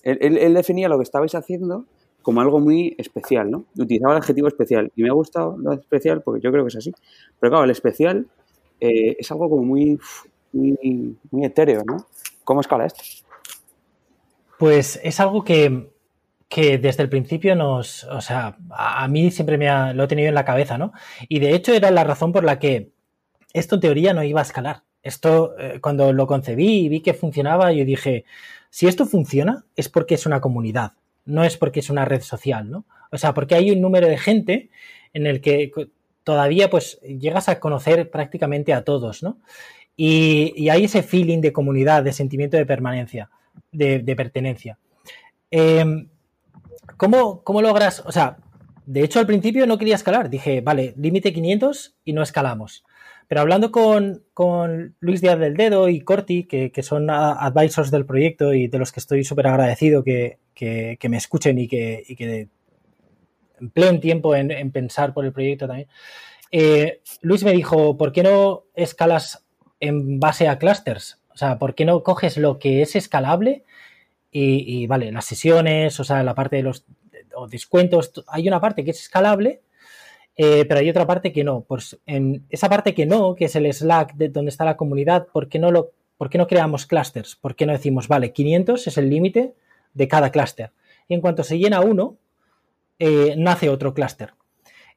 [0.54, 1.86] definía lo que estabais haciendo
[2.22, 3.64] como algo muy especial, ¿no?
[3.76, 6.76] Utilizaba el adjetivo especial y me ha gustado lo especial porque yo creo que es
[6.76, 6.92] así.
[7.38, 8.26] Pero claro, el especial
[8.80, 9.98] es algo como muy,
[10.52, 12.06] muy, muy etéreo, ¿no?
[12.44, 13.02] ¿Cómo escala esto?
[14.58, 15.90] Pues es algo que,
[16.48, 20.28] que desde el principio nos, o sea, a mí siempre me ha, lo he tenido
[20.28, 20.92] en la cabeza, ¿no?
[21.28, 22.90] Y de hecho era la razón por la que
[23.52, 24.82] esto en teoría no iba a escalar.
[25.02, 28.24] Esto, eh, cuando lo concebí y vi que funcionaba, yo dije,
[28.70, 30.92] si esto funciona es porque es una comunidad,
[31.24, 32.84] no es porque es una red social, ¿no?
[33.10, 34.70] O sea, porque hay un número de gente
[35.12, 35.70] en el que
[36.24, 39.38] todavía pues llegas a conocer prácticamente a todos, ¿no?
[39.96, 43.30] Y, hay ese feeling de comunidad, de sentimiento de permanencia,
[43.70, 44.78] de, pertenencia.
[45.50, 46.08] Em,
[46.96, 48.02] ¿Cómo, ¿Cómo logras?
[48.06, 48.36] O sea,
[48.86, 50.30] de hecho al principio no quería escalar.
[50.30, 52.84] Dije, vale, límite 500 y no escalamos.
[53.28, 58.68] Pero hablando con, Luis Díaz del Dedo y Corti, que, son advisors del proyecto y
[58.68, 60.38] de los que estoy súper agradecido que,
[61.08, 62.48] me escuchen y que, y que
[63.60, 65.88] empleen tiempo en, pensar por el proyecto también,
[66.50, 69.44] eh, Luis me dijo, ¿por qué no escalas
[69.80, 71.20] en base a clusters?
[71.32, 73.64] O sea, ¿por qué no coges lo que es escalable
[74.36, 76.84] y, vale, las sesiones, o sea, la parte de los
[77.48, 79.60] descuentos, hay una parte que es escalable,
[80.36, 81.60] eh, pero hay otra parte que no.
[81.60, 85.28] Pues en esa parte que no, que es el Slack de donde está la comunidad,
[85.28, 87.36] ¿por qué no, lo, por no creamos clusters?
[87.36, 89.54] ¿Por qué no decimos, vale, 500 es el límite
[89.92, 90.72] de cada clúster?
[91.06, 92.16] Y en cuanto se llena uno,
[92.98, 94.34] eh, nace otro clúster.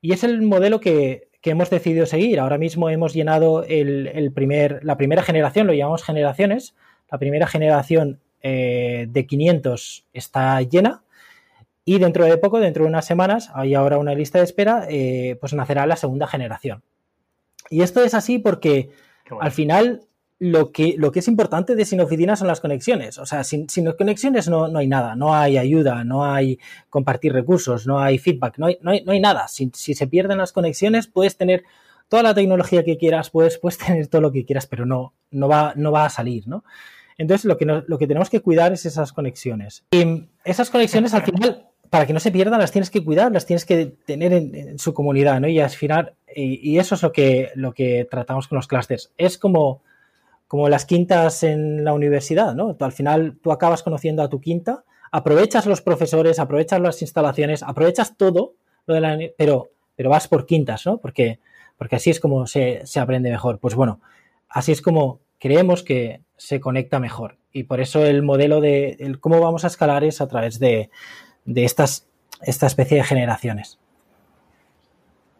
[0.02, 2.41] Y es el modelo que, hemos decidido seguir.
[2.41, 6.76] Ahora mismo hemos llenado el, primer, la primera generación, lo llamamos generaciones.
[7.10, 11.04] La primera generación eh, de 500 está llena
[11.89, 15.38] y dentro de poco, dentro de unas semanas, hay ahora una lista de espera, eh,
[15.39, 16.84] pues nacerá la segunda generación.
[17.69, 18.89] Y esto es así porque
[19.39, 20.02] al final
[20.38, 23.17] lo que, lo que es importante de sin oficina son las conexiones.
[23.17, 27.32] O sea, sin, sin conexiones no, no, hay nada, no hay ayuda, no hay compartir
[27.32, 29.47] recursos, no hay feedback, no hay, no hay, nada.
[29.47, 31.63] Si, si, se pierden las conexiones, puedes tener
[32.10, 35.47] toda la tecnología que quieras, puedes, puedes tener todo lo que quieras, pero no, no,
[35.47, 36.65] va, no va a salir, ¿no?
[37.17, 39.84] Entonces, lo que, lo que tenemos que cuidar es esas conexiones.
[39.91, 43.45] Y esas conexiones, al final, para que no se pierdan, las tienes que cuidar, las
[43.45, 45.47] tienes que tener en, su comunidad, ¿no?
[45.47, 49.12] Y al final, y, eso es lo que, lo que tratamos con los clusters.
[49.17, 49.82] Es como,
[50.47, 52.75] como las quintas en la universidad, ¿no?
[52.80, 58.17] al final, tú acabas conociendo a tu quinta, aprovechas los profesores, aprovechas las instalaciones, aprovechas
[58.17, 60.99] todo, pero, pero vas por quintas, ¿no?
[60.99, 61.39] Porque,
[61.77, 63.60] porque así es como se, se aprende mejor.
[63.60, 64.01] Pues bueno,
[64.49, 67.38] así es como creemos que se conecta mejor.
[67.52, 70.89] Y por eso el modelo de cómo vamos a escalar es a través de,
[71.45, 72.08] estas,
[72.41, 73.80] esta especie de generaciones.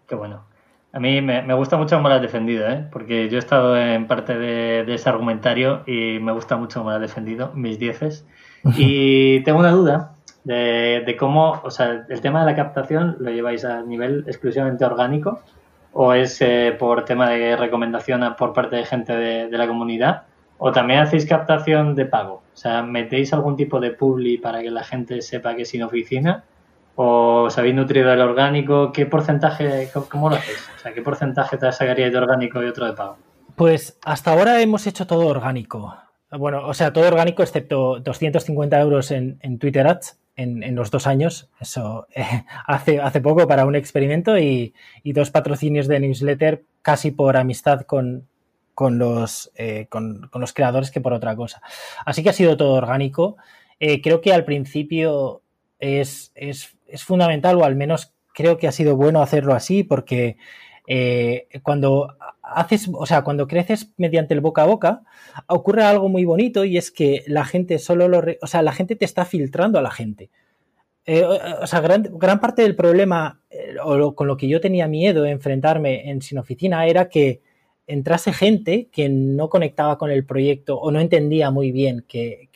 [0.08, 0.46] Qué bueno.
[0.94, 2.88] A mí me, gusta mucho cómo lo has defendido, ¿eh?
[2.92, 6.96] porque yo he estado en parte de, ese argumentario y me gusta mucho cómo lo
[6.96, 8.26] has defendido, mis dieces.
[8.78, 13.30] Y tengo una duda de, de, cómo, o sea, el tema de la captación lo
[13.30, 15.42] lleváis a nivel exclusivamente orgánico
[16.00, 20.26] o es eh, por tema de recomendación por parte de gente de, la comunidad,
[20.58, 22.43] o también hacéis captación de pago.
[22.54, 25.84] O sea, ¿metéis algún tipo de publi para que la gente sepa que es sin
[25.84, 26.43] oficina?
[26.96, 28.91] ¿O os habéis nutrido orgánico?
[28.91, 30.67] ¿Qué porcentaje, cómo lo hacéis?
[30.76, 33.17] O sea, ¿qué porcentaje te sacaríais de orgánico y otro de pago?
[33.56, 35.96] Pues hasta ahora hemos hecho todo orgánico.
[36.32, 41.08] Bueno, o sea, todo orgánico excepto 250 euros en, en Twitter Ads en, los dos
[41.08, 42.24] años, eso eh,
[42.67, 48.28] hace, hace poco para un experimento y, dos patrocinios de newsletter casi por amistad con,
[48.78, 51.63] con los, eh, con, los creadores que por otra cosa.
[52.06, 53.38] Así que ha sido todo orgánico.
[53.80, 55.42] Eh, creo que al principio
[55.80, 60.38] es, es, es, fundamental, o al menos creo que ha sido bueno hacerlo así, porque
[61.63, 65.02] cuando haces, o sea, cuando creces mediante el boca a boca,
[65.48, 68.96] ocurre algo muy bonito y es que la gente solo lo, o sea, la gente
[68.96, 70.30] te está filtrando a la gente.
[71.04, 75.24] Eh, o sea, gran, parte del problema, eh, o con lo que yo tenía miedo
[75.24, 77.42] de enfrentarme en Sin Oficina, era que
[77.88, 82.50] entrase gente que no conectaba con el proyecto o no entendía muy bien que,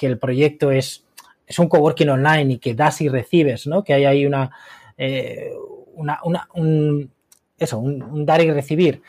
[0.00, 1.04] el proyecto es,
[1.46, 3.84] es un coworking online y que das y recibes, ¿no?
[3.84, 4.50] Que hay ahí una,
[4.96, 5.50] eh,
[5.92, 7.10] una, una un,
[7.58, 9.02] eso, un, dar y recibir.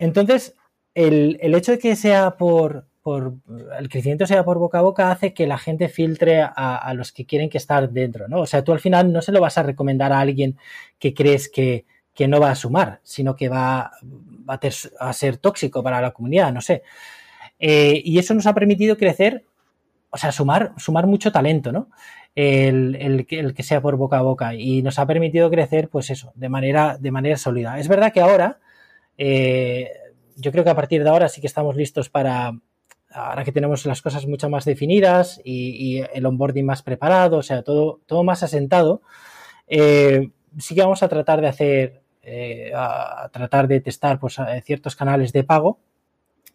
[0.00, 0.54] Entonces,
[0.94, 3.34] el, hecho de que sea por, por,
[3.78, 7.24] el crecimiento sea por boca a boca hace que la gente filtre a, los que
[7.24, 8.40] quieren que estar dentro, ¿no?
[8.40, 10.56] O sea, tú al final no se lo vas a recomendar a alguien
[10.98, 11.84] que crees que,
[12.28, 13.92] no va a sumar, sino que va,
[14.46, 16.82] a, ser tóxico para la comunidad, no sé.
[17.58, 19.44] Eh, y eso nos ha permitido crecer,
[20.10, 21.88] o sea, sumar, sumar mucho talento, ¿no?
[22.36, 26.48] el, que sea por boca a boca y nos ha permitido crecer, pues eso, de
[26.48, 27.78] manera, de manera sólida.
[27.78, 28.58] Es verdad que ahora,
[29.16, 29.90] eh,
[30.36, 32.52] yo creo que a partir de ahora sí que estamos listos para,
[33.10, 37.62] ahora que tenemos las cosas mucho más definidas y, el onboarding más preparado, o sea,
[37.62, 39.00] todo, todo más asentado,
[39.66, 44.96] eh, sí que vamos a tratar de hacer, eh, a tratar de testar pues, ciertos
[44.96, 45.78] canales de pago,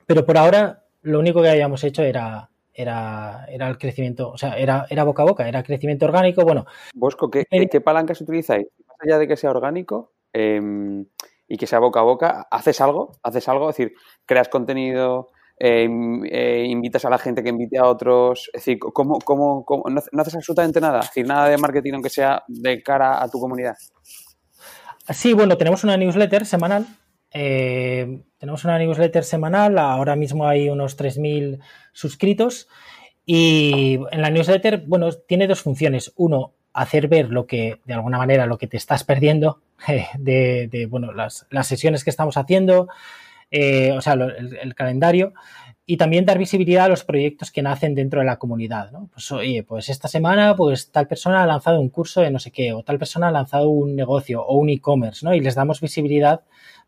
[0.05, 4.57] pero por ahora lo único que habíamos hecho era era, era el crecimiento, o sea,
[4.57, 6.43] era, era boca a boca, era crecimiento orgánico.
[6.43, 6.65] Bueno.
[6.93, 8.67] Bosco, ¿qué, ¿qué palancas utilizáis?
[8.87, 11.05] Más allá de que sea orgánico em,
[11.47, 13.17] y que sea boca a boca, ¿haces algo?
[13.23, 13.69] ¿Haces algo?
[13.69, 13.93] Es decir,
[14.25, 18.49] creas contenido, em, eh, invitas a la gente que invite a otros.
[18.53, 20.99] Es decir, ¿cómo, cómo, no, haces absolutamente nada?
[21.01, 23.75] Es decir, nada de marketing aunque sea de cara a tu comunidad.
[25.09, 26.85] Sí, bueno, tenemos una newsletter semanal.
[27.33, 31.59] Eh, tenemos una newsletter semanal, ahora mismo hay unos 3.000
[31.93, 32.67] suscritos.
[33.25, 36.11] Y en la newsletter, bueno, tiene dos funciones.
[36.15, 39.61] Uno, hacer ver lo que, de alguna manera, lo que te estás perdiendo
[40.17, 42.87] de, bueno, las, sesiones que estamos haciendo,
[43.49, 45.33] eh, o sea, el, calendario
[45.85, 49.09] y también dar visibilidad a los proyectos que nacen dentro de la comunidad, ¿no?
[49.11, 52.51] Pues oye, pues esta semana pues tal persona ha lanzado un curso de no sé
[52.51, 55.33] qué o tal persona ha lanzado un negocio o un e-commerce, ¿no?
[55.33, 56.41] Y les damos visibilidad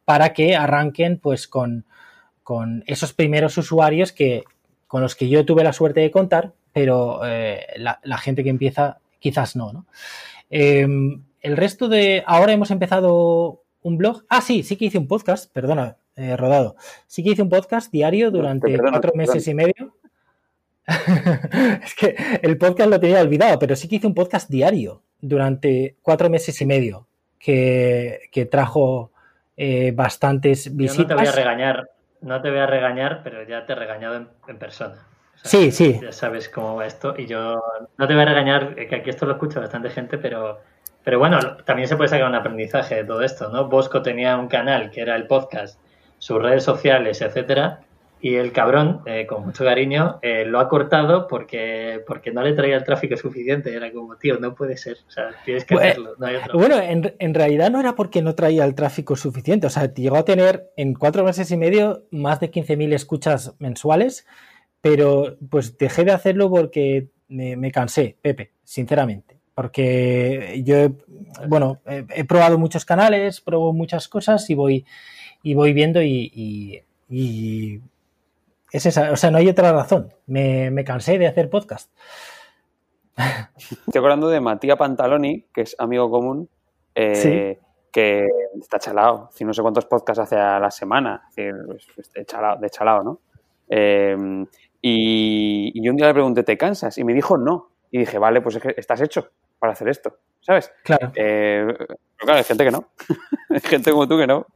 [0.05, 1.85] para que arranquen pues con,
[2.85, 4.43] esos primeros usuarios que,
[4.87, 8.99] con los que yo tuve la suerte de contar, pero eh, la, gente que empieza
[9.19, 9.73] quizás no.
[9.73, 9.85] ¿no?
[10.49, 12.23] Em, el resto de...
[12.25, 14.23] Ahora hemos empezado un blog.
[14.29, 16.75] Ah, sí, sí que hice un podcast, perdona, eh, rodado.
[17.07, 19.97] Sí que hice un podcast diario durante cuatro meses y medio.
[21.83, 25.95] es que el podcast lo tenía olvidado, pero sí que hice un podcast diario durante
[26.01, 27.07] cuatro meses y medio
[27.39, 29.11] que, que trajo
[29.55, 31.09] eh, bastantes visitas.
[31.09, 31.89] no te voy a regañar,
[32.21, 34.95] no te voy a regañar, pero ya te he regañado en, persona.
[35.43, 35.99] sí, sí.
[36.01, 37.61] Ya sabes cómo va esto y yo
[37.97, 40.61] no te voy a regañar, eh, que aquí esto lo escucha bastante gente, pero,
[41.03, 43.67] pero bueno, también se puede sacar un aprendizaje de todo esto, ¿no?
[43.69, 45.79] Bosco tenía un canal que era el podcast,
[46.23, 47.81] sus redes sociales, etcétera,
[48.21, 52.53] y el cabrón, eh, con mucho cariño, eh, lo ha cortado porque, porque no le
[52.53, 53.75] traía el tráfico suficiente.
[53.75, 54.95] Era como, tío, no puede ser.
[55.05, 56.15] O sea, tienes que hacerlo.
[56.53, 59.67] bueno, en, en, realidad no era porque no traía el tráfico suficiente.
[59.67, 64.25] O sea, llegó a tener en cuatro meses y medio más de 15.000 escuchas mensuales,
[64.79, 69.37] pero pues dejé de hacerlo porque me, cansé, Pepe, sinceramente.
[69.53, 70.95] Porque yo,
[71.49, 74.85] bueno, he, probado muchos canales, probado muchas cosas y voy,
[75.43, 76.83] y voy viendo y
[78.73, 80.11] es esa, o sea, no hay otra razón.
[80.25, 81.91] Me, cansé de hacer podcast.
[83.15, 86.49] Estoy hablando de Matías Pantaloni, que es amigo común,
[86.95, 87.59] eh,
[87.91, 88.27] que
[88.59, 89.29] está chalado.
[89.39, 91.29] no sé cuántos podcasts hace a la semana.
[91.35, 91.53] De,
[92.25, 93.19] chalado, de chalado, ¿no?
[93.69, 94.43] Eh,
[94.81, 96.97] y, yo un día le pregunté, ¿te cansas?
[96.97, 97.69] Y me dijo no.
[97.91, 99.29] Y dije, vale, pues es que estás hecho
[99.59, 100.73] para hacer esto, ¿sabes?
[100.83, 101.11] Claro.
[101.15, 102.89] Eh, pero claro, hay gente que no.
[103.51, 104.47] hay gente como tú que no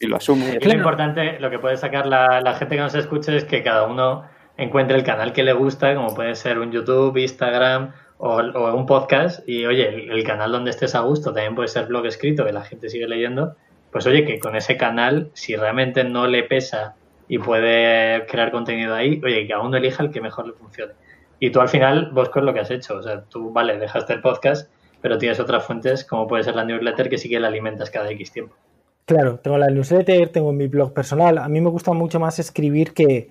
[0.00, 0.58] y lo asume.
[0.60, 4.24] Lo importante, lo que puede sacar la, gente que nos escuche es que cada uno
[4.56, 8.38] encuentre el canal que le gusta, como puede ser un YouTube, Instagram o,
[8.74, 9.48] un podcast.
[9.48, 12.62] Y oye, el, canal donde estés a gusto también puede ser blog escrito, que la
[12.62, 13.56] gente sigue leyendo.
[13.90, 16.96] Pues oye, que con ese canal, si realmente no le pesa
[17.28, 20.92] y puede crear contenido ahí, oye, que a uno elija el que mejor le funcione.
[21.38, 22.96] Y tú al final, vos con lo que has hecho.
[22.96, 26.64] O sea, tú, vale, dejaste el podcast, pero tienes otras fuentes, como puede ser la
[26.64, 28.56] newsletter, que sí que la alimentas cada X tiempo.
[29.06, 31.38] Claro, tengo la newsletter, tengo mi blog personal.
[31.38, 33.28] A mí me gusta mucho más escribir que,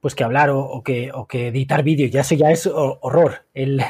[0.00, 2.08] pues que hablar o, que, que, editar vídeo.
[2.08, 3.80] Ya eso ya es horror, el,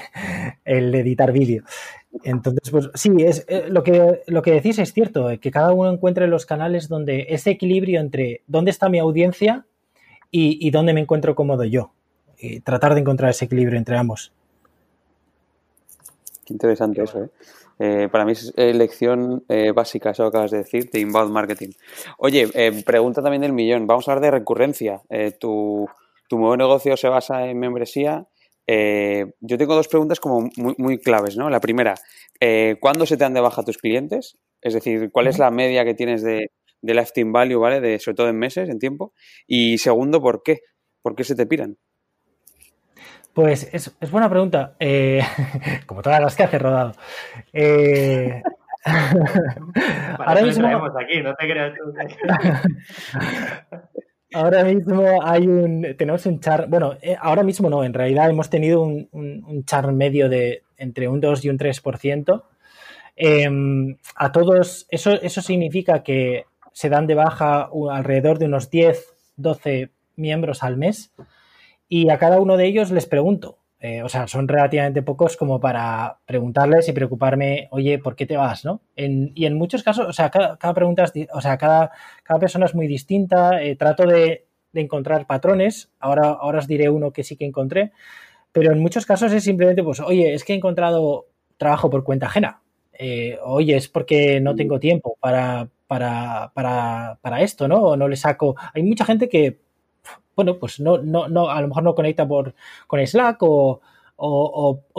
[0.64, 1.64] editar vídeo.
[2.22, 5.72] Entonces, pues sí, es, eh, lo, que, lo que decís es cierto, eh, que cada
[5.72, 9.66] uno encuentre los canales donde ese equilibrio entre dónde está mi audiencia
[10.30, 11.90] y, y dónde me encuentro cómodo yo.
[12.38, 14.32] Y tratar de encontrar ese equilibrio entre ambos.
[16.44, 17.30] Qué interesante eso, ¿eh?
[17.78, 21.70] Eh, para mí es lección eh, básica, eso que acabas de decir, de inbound marketing.
[22.18, 23.86] Oye, eh, pregunta también del millón.
[23.86, 25.02] Vamos a hablar de recurrencia.
[25.38, 25.88] Tu,
[26.30, 28.26] nuevo negocio se basa en membresía.
[28.66, 31.48] yo tengo dos preguntas como muy, claves, ¿no?
[31.48, 31.94] La primera,
[32.80, 34.36] ¿cuándo se te dan de baja tus clientes?
[34.60, 36.50] Es decir, ¿cuál es la media que tienes de,
[36.82, 37.80] de lifetime value, ¿vale?
[37.80, 39.12] De, sobre todo en meses, en tiempo.
[39.46, 40.60] Y segundo, ¿por qué?
[41.02, 41.78] ¿Por qué se te piran?
[43.34, 45.20] Pues es, buena pregunta, eh,
[45.86, 46.92] como todas las que hace rodado.
[47.52, 48.40] Eh,
[50.18, 51.92] Ahora mismo aquí, no te creas tú.
[54.34, 58.50] Ahora mismo hay un, tenemos un char, bueno, eh, ahora mismo no, en realidad hemos
[58.50, 62.42] tenido un, un, char medio de entre un 2 y un 3%.
[63.14, 69.06] Em, a todos, eso, eso significa que se dan de baja alrededor de unos 10,
[69.36, 71.12] 12 miembros al mes
[71.88, 75.60] y a cada uno de ellos les pregunto, eh, o sea, son relativamente pocos como
[75.60, 78.64] para preguntarles y preocuparme, oye, ¿por qué te vas?
[78.64, 78.80] ¿no?
[78.96, 81.90] y en muchos casos, o sea, cada, pregunta es, o sea, cada,
[82.22, 87.12] cada persona es muy distinta, eh, trato de, encontrar patrones, ahora, ahora os diré uno
[87.12, 87.92] que sí que encontré,
[88.52, 91.26] pero en muchos casos es simplemente, pues, oye, es que he encontrado
[91.58, 92.62] trabajo por cuenta ajena,
[92.98, 97.82] eh, oye, es porque no tengo tiempo para, para, para, para esto, ¿no?
[97.82, 98.56] O no le saco.
[98.72, 99.60] Hay mucha gente que
[100.34, 102.54] bueno, pues no, no, no, a lo mejor no conecta por,
[102.86, 103.80] con Slack o,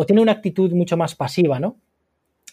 [0.06, 1.78] tiene una actitud mucho más pasiva, ¿no?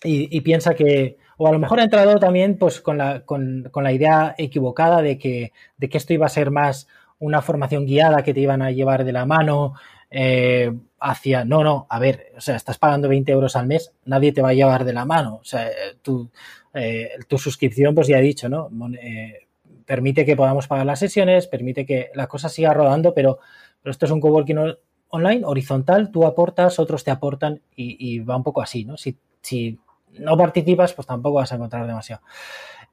[0.05, 3.93] Y, piensa que, o a lo mejor ha entrado también pues con la, con, la
[3.93, 6.89] idea equivocada de que, de que esto iba a ser más
[7.21, 9.75] una formación guiada que te iban a llevar de la mano
[10.11, 14.33] eh, hacia, no, no, a ver, o sea, estás pagando 20 euros al mes, nadie
[14.33, 15.69] te va a llevar de la mano, o sea,
[16.03, 16.31] tu,
[16.75, 18.69] eh, tu suscripción, pues ya he dicho, ¿no?
[19.01, 19.47] Eh,
[19.93, 23.41] permite que podamos pagar las sesiones, permite que la cosa siga rodando, pero,
[23.83, 24.75] pero esto es un coworking
[25.11, 28.97] online horizontal, tú aportas, otros te aportan y, va un poco así, ¿no?
[28.97, 29.79] Si, si,
[30.19, 32.23] no participas, pues tampoco vas a encontrar demasiado.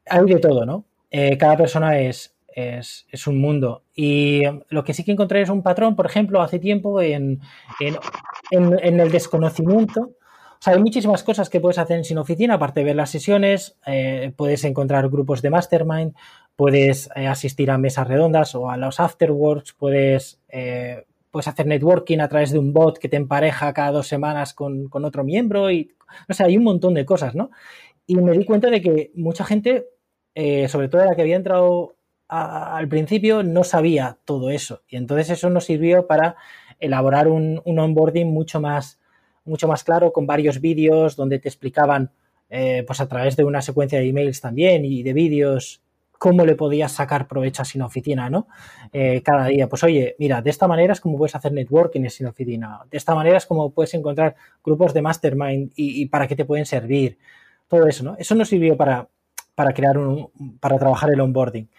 [0.07, 0.83] Hay de todo, ¿no?
[1.09, 3.83] Eh, cada persona es, es, es, un mundo.
[3.95, 7.39] Y lo que sí que encontré es un patrón, por ejemplo, hace tiempo en,
[7.79, 7.97] en,
[8.51, 10.01] en, el desconocimiento.
[10.01, 13.77] O sea, hay muchísimas cosas que puedes hacer sin oficina, aparte de ver las sesiones,
[13.85, 16.13] eh, puedes encontrar grupos de mastermind,
[16.59, 22.19] puedes eh, asistir a mesas redondas o a los afterworks, puedes, eh, puedes hacer networking
[22.19, 25.95] a través de un bot que te empareja cada dos semanas con, otro miembro y,
[26.27, 27.49] no sé, hay un montón de cosas, ¿no?
[28.05, 29.87] Y me di cuenta de que mucha gente,
[30.35, 31.95] eh, sobre todo la que había entrado
[32.27, 34.81] al principio, no sabía todo eso.
[34.89, 36.35] Y entonces eso nos sirvió para
[36.81, 38.99] elaborar un, un onboarding mucho más,
[39.45, 42.11] mucho más claro, con varios vídeos donde te explicaban,
[42.49, 45.81] pues a través de una secuencia de emails también y de vídeos,
[46.19, 48.47] cómo le podías sacar provecho a Sin Oficina, ¿no?
[48.91, 52.09] Eh, cada día, pues oye, mira, de esta manera es como puedes hacer networking en
[52.09, 56.35] Sin Oficina, de esta manera es como puedes encontrar grupos de mastermind y, para qué
[56.35, 57.17] te pueden servir,
[57.67, 58.15] todo eso, ¿no?
[58.19, 59.07] Eso nos sirvió para,
[59.55, 61.69] para crear un, para trabajar el onboarding.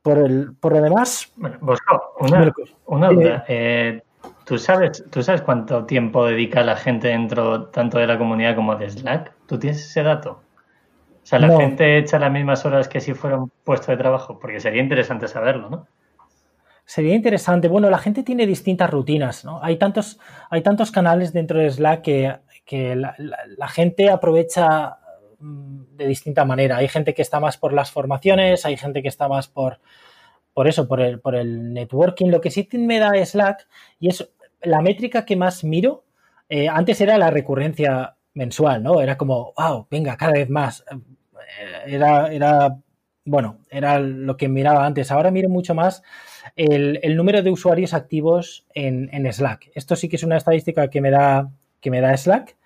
[0.00, 1.32] Por, el, por lo demás...
[1.34, 2.52] Bueno, Bosco, una,
[2.86, 3.44] una duda.
[3.48, 4.00] Eh,
[4.44, 8.76] ¿tú, sabes, ¿Tú sabes cuánto tiempo dedica la gente dentro tanto de la comunidad como
[8.76, 9.32] de Slack?
[9.46, 10.45] ¿Tú tienes ese dato?
[11.26, 14.38] O sea, la gente echa las mismas horas que si fuera un puesto de trabajo,
[14.38, 15.88] porque sería interesante saberlo, ¿no?
[16.84, 17.66] Sería interesante.
[17.66, 19.58] Bueno, la gente tiene distintas rutinas, ¿no?
[19.60, 20.20] Hay tantos,
[20.50, 24.98] hay tantos canales dentro de Slack que, la, gente aprovecha
[25.40, 26.76] mm, de distinta manera.
[26.76, 29.80] Hay gente que está más por las formaciones, hay gente que está más por,
[30.54, 32.30] por eso, por el, por el networking.
[32.30, 33.66] Lo que sí me da Slack,
[33.98, 36.04] y es la métrica que más miro,
[36.48, 39.00] eh, antes era la recurrencia mensual, ¿no?
[39.00, 40.84] Era como, wow, venga, cada vez más.
[40.92, 42.78] Eh, era, era,
[43.24, 45.10] bueno, era lo que miraba antes.
[45.10, 46.02] Ahora miro mucho más
[46.54, 49.70] el, número de usuarios activos en, Slack.
[49.74, 52.56] Esto sí que es una estadística que me da, que me da Slack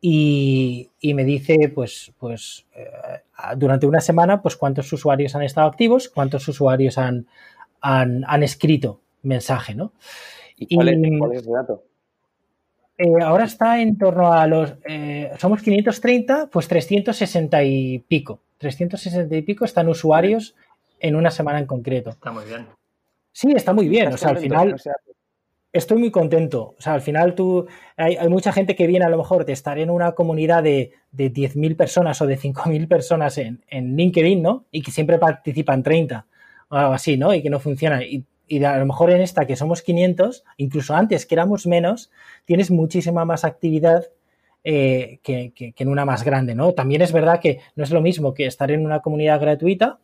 [0.00, 2.90] y, me dice, pues, pues eh,
[3.56, 7.28] durante una semana, pues cuántos usuarios han estado activos, cuántos usuarios han,
[7.80, 9.92] han, escrito mensaje, ¿no?
[10.56, 10.94] ¿Y cuál, es,
[11.46, 11.84] el dato?
[13.02, 14.74] Eh, ahora está en torno a los.
[14.84, 18.40] Eh, somos 530, pues 360 y pico.
[18.58, 20.54] 360 y pico están usuarios
[21.00, 22.10] en una semana en concreto.
[22.10, 22.66] Está muy bien.
[23.32, 24.12] Sí, está muy bien.
[24.12, 24.76] O sea, al final.
[25.72, 26.76] Estoy muy contento.
[26.78, 27.66] O sea, al final tú.
[27.96, 31.32] Hay, mucha gente que viene a lo mejor de estar en una comunidad de, de
[31.32, 34.66] 10.000 personas o de 5.000 personas en, en LinkedIn, ¿no?
[34.70, 36.24] Y que siempre participan 30
[36.68, 37.34] o algo así, ¿no?
[37.34, 38.04] Y que no funciona.
[38.04, 42.10] Y y a lo mejor en esta que somos 500, incluso antes que éramos menos,
[42.44, 44.04] tienes muchísima más actividad
[44.62, 46.72] eh, que, en una más grande, ¿no?
[46.72, 50.00] También es verdad que no es lo mismo que estar en una comunidad gratuita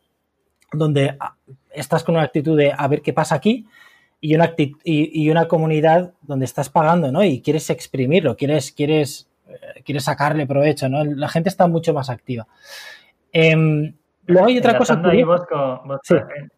[0.72, 1.34] donde ah,
[1.70, 3.66] estás con una actitud de a ver qué pasa aquí
[4.18, 7.22] y una, y, una comunidad donde estás pagando, ¿no?
[7.22, 11.05] Y quieres exprimirlo, quieres, quieres, eh, quieres sacarle provecho, ¿no?
[11.05, 12.46] La gente está mucho más activa.
[13.30, 13.92] Em,
[14.24, 14.94] luego hay otra cosa...
[16.16, 16.49] Eh,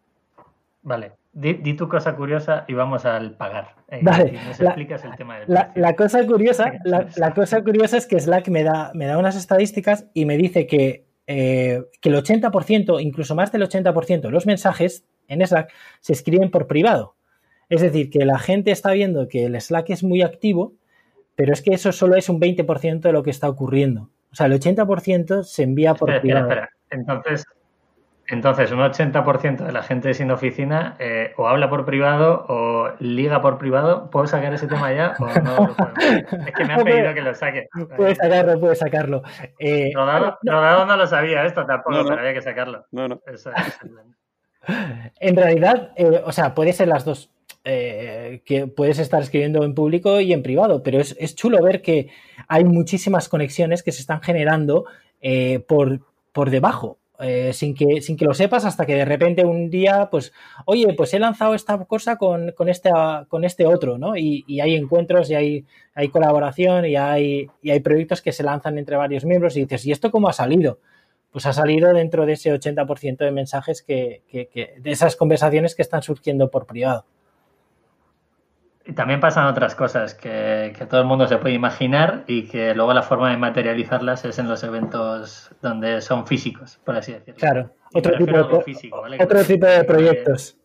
[0.83, 1.20] vale.
[1.33, 3.75] Di, tu cosa curiosa y vamos al pagar.
[3.87, 4.33] Eh, vale.
[4.33, 8.63] nos explicas el tema del la, cosa curiosa, la, cosa curiosa es que Slack me
[8.63, 13.49] da, me da unas estadísticas y me dice que, eh, que el 80%, incluso más
[13.53, 15.71] del 80% de los mensajes en Slack
[16.01, 17.15] se escriben por privado.
[17.69, 20.73] Es decir, que la gente está viendo que el Slack es muy activo,
[21.35, 24.09] pero es que eso solo es un 20% de lo que está ocurriendo.
[24.33, 26.49] O sea, el 80% se envía por espera, privado.
[26.49, 27.01] Espera, espera.
[27.01, 27.45] Entonces,
[28.31, 33.41] entonces, un 80% de la gente sin oficina eh, o habla por privado o liga
[33.41, 34.09] por privado.
[34.09, 35.91] ¿Puedo sacar ese tema ya o no lo puedo?
[36.47, 37.67] Es que me han pedido que lo saque.
[37.97, 39.21] Puedes sacarlo, puedes sacarlo.
[39.59, 42.09] Eh, Rodado, no, Rodado no lo sabía esto tampoco, No, no.
[42.09, 42.85] pero había que sacarlo.
[42.91, 43.21] No, no.
[43.27, 43.79] Eso es.
[45.19, 47.31] En realidad, eh, o sea, puede ser las dos.
[47.63, 51.81] eh, que puedes estar escribiendo en público y en privado, pero es, es chulo ver
[51.83, 52.09] que
[52.47, 54.85] hay muchísimas conexiones que se están generando
[55.21, 55.99] eh, por,
[56.31, 56.97] por debajo.
[57.21, 60.33] Eh, sin, que, sin que lo sepas hasta que de repente un día, pues,
[60.65, 62.91] oye, pues he lanzado esta cosa con, con, este,
[63.27, 64.17] con este otro, ¿no?
[64.17, 68.77] Y, hay encuentros y hay, hay colaboración y hay, y hay proyectos que se lanzan
[68.77, 70.79] entre varios miembros y dices, ¿y esto cómo ha salido?
[71.31, 75.81] pues ha salido dentro de ese 80% de mensajes que, que, de esas conversaciones que
[75.81, 77.05] están surgiendo por privado.
[78.85, 82.73] Y también pasan otras cosas que, que, todo el mundo se puede imaginar y que
[82.73, 87.39] luego la forma de materializarlas es en los eventos donde son físicos, por así decirlo.
[87.39, 89.17] Claro, otro tipo, de, físico, ¿vale?
[89.21, 90.57] otro tipo de proyectos.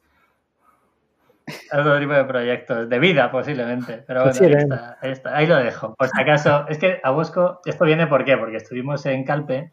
[1.72, 4.02] Otro tipo de proyectos, de vida posiblemente.
[4.06, 5.94] Pero bueno, ahí está, ahí, está, ahí lo dejo.
[5.94, 8.36] Por si acaso, es que a Bosco, esto viene por qué?
[8.36, 9.72] Porque estuvimos en Calpe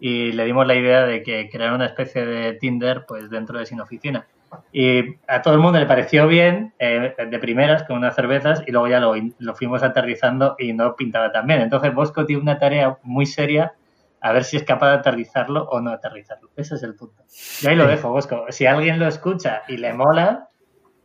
[0.00, 3.66] y le dimos la idea de que crear una especie de Tinder pues dentro de
[3.66, 4.26] Sin Oficina.
[4.72, 8.72] Y a todo el mundo le pareció bien eh, de primeras con unas cervezas y
[8.72, 11.60] luego ya lo, lo, fuimos aterrizando y no pintaba tan bien.
[11.60, 13.74] Entonces Bosco tiene una tarea muy seria
[14.20, 16.50] a ver si es capaz de aterrizarlo o no aterrizarlo.
[16.56, 17.22] Ese es el punto.
[17.62, 18.46] Y ahí lo dejo, Bosco.
[18.48, 20.48] Si alguien lo escucha y le mola,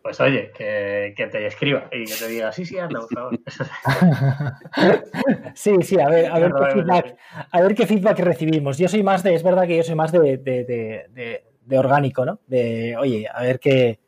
[0.01, 3.39] pues oye, que, que te escriba y que te diga, sí, sí, hazlo, por favor.
[5.53, 7.15] sí, sí, a ver, a ver, qué feedback,
[7.51, 8.77] a ver qué feedback recibimos.
[8.77, 11.43] Yo soy más de, es verdad que yo soy más de, de, de, de
[11.77, 12.39] orgánico, ¿no?
[12.47, 13.99] De, oye, a ver qué,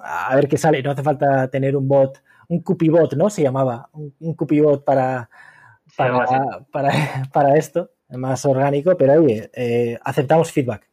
[0.00, 0.82] a ver qué sale.
[0.82, 3.30] No hace falta tener un bot, un cupibot, ¿no?
[3.30, 5.28] Se llamaba, un, un cupibot para,
[5.96, 6.34] para, sí,
[6.70, 6.90] para,
[7.32, 10.88] para, esto, más orgánico, pero oye, eh, aceptamos feedback.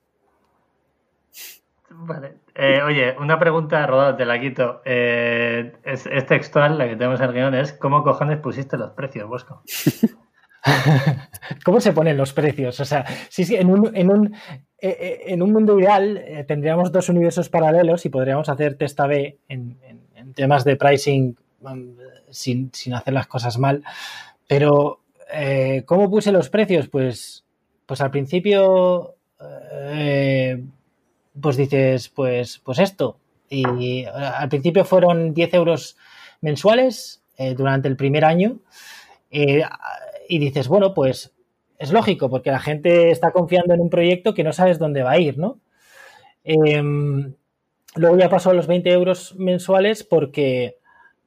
[1.89, 2.39] Vale.
[2.55, 4.81] Eh, oye, una pregunta, Rodado, te la quito.
[4.85, 8.91] Eh, es, es, textual, la que tenemos en el guion, es ¿cómo cojones pusiste los
[8.91, 9.61] precios, Bosco?
[11.65, 12.79] ¿Cómo se ponen los precios?
[12.79, 14.33] O sea, si, si en, un,
[14.79, 19.77] eh, un mundo ideal eh, tendríamos dos universos paralelos y podríamos hacer test A-B en,
[20.35, 21.95] temas de pricing um,
[22.29, 23.83] sin, hacer las cosas mal.
[24.47, 25.01] Pero,
[25.33, 26.87] eh, ¿cómo puse los precios?
[26.87, 27.43] Pues,
[27.85, 29.15] pues al principio,
[29.71, 30.63] eh,
[31.39, 33.17] pues dices, pues, pues esto.
[33.49, 35.97] Y al principio fueron 10 euros
[36.41, 38.59] mensuales eh, durante el primer año.
[39.31, 39.63] Eh,
[40.33, 41.31] y dices, bueno, pues
[41.77, 45.11] es lógico, porque la gente está confiando en un proyecto que no sabes dónde va
[45.11, 45.59] a ir, ¿no?
[46.43, 46.81] Eh,
[47.95, 50.77] luego ya pasó a los 20 euros mensuales porque,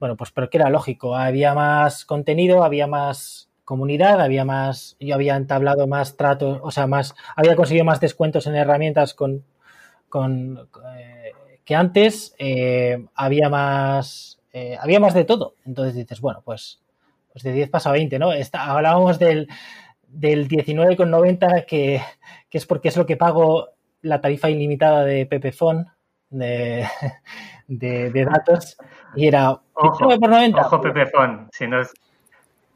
[0.00, 5.36] bueno, pues porque era lógico, había más contenido, había más comunidad, había más, yo había
[5.36, 9.44] entablado más tratos, o sea, más, había conseguido más descuentos en herramientas con,
[10.08, 11.32] con eh,
[11.64, 15.54] que antes, eh, había más, eh, había más de todo.
[15.64, 16.80] Entonces dices, bueno, pues
[17.36, 18.32] pues de 10 pasa a 20, ¿no?
[18.32, 19.46] Está, hablábamos del,
[20.08, 22.00] del 19,90 que,
[22.48, 23.68] que es porque es lo que pago
[24.00, 25.86] la tarifa ilimitada de Pepefon
[26.30, 26.86] de,
[27.68, 28.78] de, de, datos
[29.14, 30.58] y era ojo, por 90.
[30.62, 31.92] Ojo Pepefon, si, nos,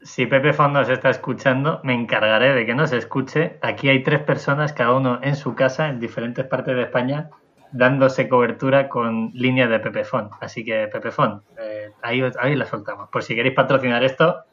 [0.02, 3.58] si Pepefon nos está escuchando, me encargaré de que nos escuche.
[3.62, 7.30] Aquí hay tres personas, cada uno en su casa, en diferentes partes de España,
[7.72, 10.28] dándose cobertura con líneas de Pepefon.
[10.42, 13.08] Así que Pepefon, eh, ahí, ahí la soltamos.
[13.08, 14.44] Por si queréis patrocinar esto,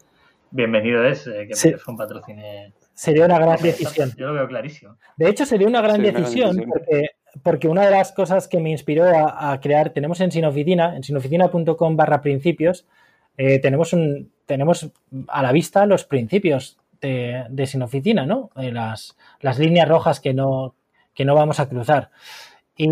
[0.51, 1.73] bienvenido es eh, que sí.
[1.97, 2.73] Patrocine.
[2.93, 4.11] Sería una gran decisión.
[4.17, 4.97] Yo lo veo clarísimo.
[5.17, 7.09] De hecho, sería una gran, sí, decisión, una gran decisión, porque,
[7.43, 11.03] porque una de las cosas que me inspiró a, a crear, tenemos en Sinoficina, en
[11.03, 12.87] sinoficina.com barra principios,
[13.37, 14.89] eh, tenemos, un, tenemos
[15.27, 18.49] a la vista los principios de, de Sinoficina, ¿no?
[18.55, 20.73] Eh, las, las líneas rojas que no,
[21.13, 22.09] que no vamos a cruzar.
[22.75, 22.89] Y,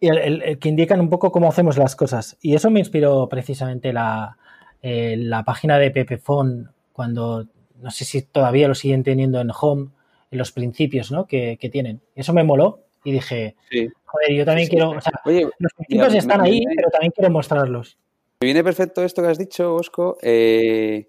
[0.00, 2.38] y el, el, el, que indican un poco cómo hacemos las cosas.
[2.40, 4.38] Y eso me inspiró precisamente la,
[4.82, 7.46] eh, la página de Pepefon cuando,
[7.80, 9.90] no sé si todavía lo siguen teniendo en Home,
[10.30, 11.26] en los principios ¿no?
[11.26, 12.00] que, que tienen.
[12.14, 13.88] Eso me moló y dije, sí.
[14.04, 16.74] joder, yo también sí, quiero, o sea, Oye, los principios ya, están me, ahí, me,
[16.76, 17.98] pero también quiero mostrarlos.
[18.40, 20.18] Me viene perfecto esto que has dicho, Bosco.
[20.20, 21.06] Eh,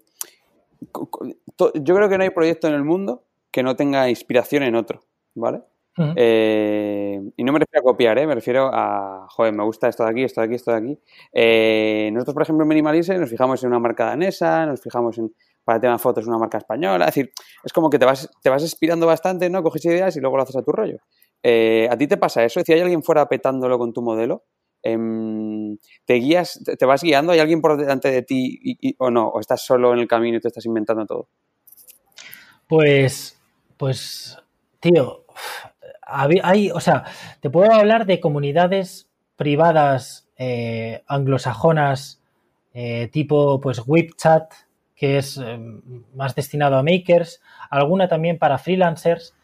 [0.80, 5.04] yo creo que no hay proyecto en el mundo que no tenga inspiración en otro,
[5.34, 5.62] ¿vale?
[5.96, 6.14] Uh -huh.
[6.16, 8.26] eh, y no me refiero a copiar, ¿eh?
[8.26, 10.98] me refiero a, joder, me gusta esto de aquí, esto de aquí, esto de aquí.
[11.32, 15.32] Eh, nosotros, por ejemplo, en Minimalize nos fijamos en una marca danesa, nos fijamos en,
[15.64, 17.06] para el tema de fotos, una marca española.
[17.06, 17.32] Es decir,
[17.62, 19.62] es como que te vas, te vas inspirando bastante, ¿no?
[19.62, 20.98] Coges ideas y luego lo haces a tu rollo.
[21.42, 22.60] Eh, ¿A ti te pasa eso?
[22.64, 24.44] Si hay alguien fuera petándolo con tu modelo,
[24.82, 24.98] eh,
[26.04, 27.32] ¿te guías, te vas guiando?
[27.32, 29.28] ¿Hay alguien por delante de ti y, y, o no?
[29.28, 31.28] ¿O estás solo en el camino y te estás inventando todo?
[32.66, 33.38] Pues,
[33.76, 34.38] pues,
[34.80, 35.24] tío,
[36.06, 37.04] hay, o sea,
[37.40, 42.20] te puedo hablar de comunidades privadas eh, anglosajonas
[42.72, 44.52] eh, tipo pues WebChat,
[44.96, 45.58] que es eh,
[46.14, 47.40] más destinado a makers,
[47.70, 49.34] alguna también para freelancers,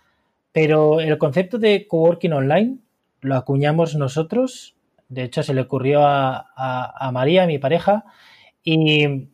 [0.52, 2.78] pero el concepto de coworking online
[3.20, 4.74] lo acuñamos nosotros,
[5.08, 8.04] de hecho se le ocurrió a, María, mi pareja,
[8.64, 9.28] y,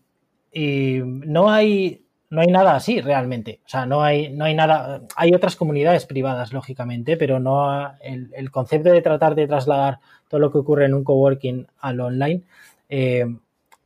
[0.55, 3.61] no hay no hay nada así realmente.
[3.64, 5.03] O sea, no hay, no hay nada.
[5.16, 10.51] Hay otras comunidades privadas, lógicamente, pero no el, concepto de tratar de trasladar todo lo
[10.51, 12.43] que ocurre en un coworking al online,
[12.89, 13.27] eh,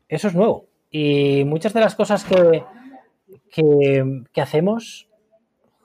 [0.08, 0.66] eso es nuevo.
[0.90, 2.64] Y muchas de las cosas que,
[3.50, 5.06] que, hacemos,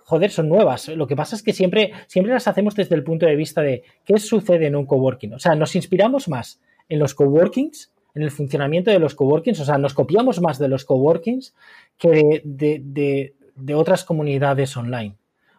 [0.03, 0.87] joder, son nuevas.
[0.89, 3.83] Lo que pasa es que siempre, siempre las hacemos desde el punto de vista de
[4.05, 5.33] qué sucede en un coworking.
[5.33, 9.65] O sea, nos inspiramos más en los coworkings, en el funcionamiento de los coworkings, o
[9.65, 11.53] sea, nos copiamos más de los coworkings
[11.97, 15.15] que de, de, otras comunidades online.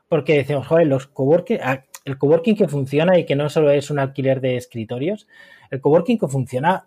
[0.08, 3.90] Porque decimos, joder, los coworking, ah, el coworking que funciona y que no solo es
[3.90, 5.26] un alquiler de escritorios,
[5.70, 6.86] el coworking que funciona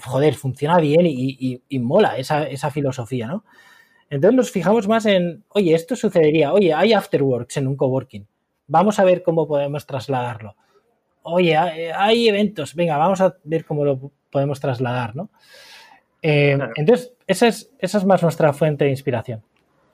[0.00, 3.44] joder, funciona bien y, mola esa, esa, filosofía, ¿no?
[4.10, 8.26] Entonces nos fijamos más en, oye, esto sucedería, oye, hay afterworks en un coworking,
[8.66, 10.56] vamos a ver cómo podemos trasladarlo.
[11.22, 15.30] Oye, hay eventos, venga, vamos a ver cómo lo podemos trasladar, ¿no?
[16.26, 19.42] Eh, entonces, esa es, esa es más nuestra fuente de inspiración.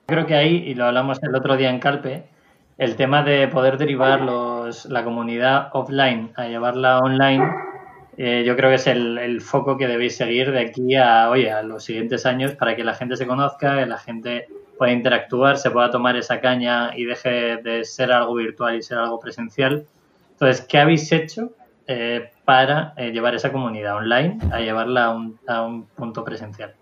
[0.05, 2.23] Creo que ahí, y lo hablamos el otro día en Calpe,
[2.77, 7.43] el tema de poder derivar los, la comunidad offline a llevarla online
[8.17, 11.63] eh, yo creo que es el, foco que debéis seguir de aquí a, oye, a
[11.63, 15.71] los siguientes años para que la gente se conozca, que la gente pueda interactuar, se
[15.71, 19.85] pueda tomar esa caña y deje de ser algo virtual y ser algo presencial.
[20.33, 21.51] Entonces, ¿qué habéis hecho
[21.91, 25.05] eh, para eh, llevar esa comunidad online a llevarla
[25.47, 26.73] a un, punto presencial?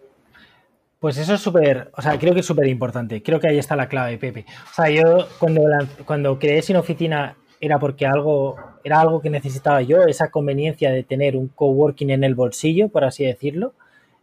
[1.00, 3.24] Pues eso es súper, o sea, creo que es súper importante.
[3.24, 4.46] Creo que ahí está la clave, Pepe.
[4.70, 5.64] O sea, yo cuando,
[6.06, 11.04] cuando creé Sin Oficina era porque algo, era algo que necesitaba yo, esa conveniencia de
[11.04, 13.74] tener un coworking en el bolsillo, por así decirlo,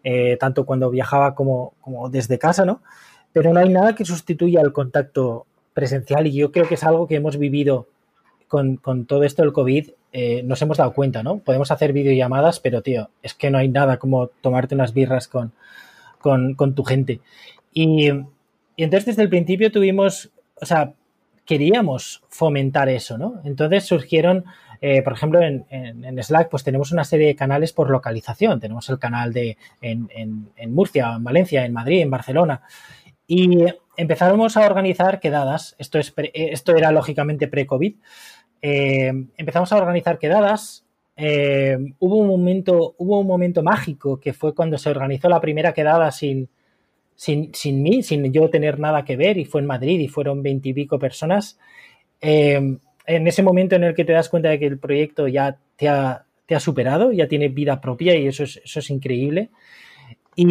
[0.05, 2.81] eh, tanto cuando viajaba como, como desde casa, ¿no?
[3.33, 7.07] Pero no hay nada que sustituya el contacto presencial y yo creo que es algo
[7.07, 7.89] que hemos vivido
[8.49, 11.39] con, todo esto del COVID, eh, nos hemos dado cuenta, ¿no?
[11.39, 15.53] Podemos hacer videollamadas, pero tío, es que no hay nada como tomarte unas birras con,
[16.19, 17.21] con, tu gente.
[17.73, 18.09] Y,
[18.77, 20.31] entonces desde el principio tuvimos,
[20.61, 20.93] o sea,
[21.45, 23.41] queríamos fomentar eso, ¿no?
[23.45, 24.45] Entonces surgieron,
[24.81, 28.61] eh, por ejemplo, en, Slack, pues tenemos una serie de canales por localización.
[28.61, 32.63] Tenemos el canal de en, Murcia, en Valencia, en Madrid, en Barcelona.
[33.29, 33.65] Y
[33.97, 35.75] empezamos a organizar quedadas.
[35.79, 37.95] Esto, es esto era lógicamente pre-COVID.
[38.69, 40.85] Eh, empezamos a organizar quedadas.
[41.17, 45.73] Eh, hubo, un momento, hubo un momento mágico que fue cuando se organizó la primera
[45.73, 46.49] quedada sin,
[47.15, 50.43] sin, sin mí, sin yo tener nada que ver, y fue en Madrid y fueron
[50.43, 51.61] veintipico personas.
[52.21, 55.57] Eh, en ese momento en el que te das cuenta de que el proyecto ya
[55.77, 59.51] te ha, te ha superado, ya tiene vida propia y eso es, eso es increíble.
[60.35, 60.49] Y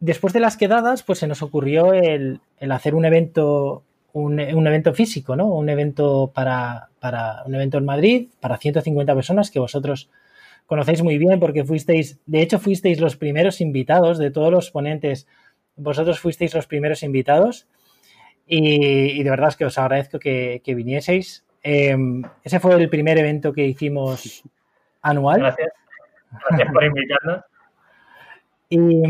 [0.00, 4.66] después de las quedadas, pues se nos ocurrió el, el hacer un evento, un, un,
[4.66, 5.46] evento físico, ¿no?
[5.46, 10.10] Un evento para, para un evento en Madrid para 150 personas que vosotros
[10.66, 15.26] conocéis muy bien porque fuisteis, de hecho fuisteis los primeros invitados de todos los ponentes
[15.76, 17.66] vosotros fuisteis los primeros invitados
[18.46, 21.44] y, de verdad es que os agradezco que, vinieseis.
[21.62, 24.42] Em, ese fue el primer evento que hicimos
[25.00, 25.40] anual.
[25.40, 25.72] Gracias.
[26.48, 27.40] Gracias por invitarnos.
[28.74, 29.02] Y,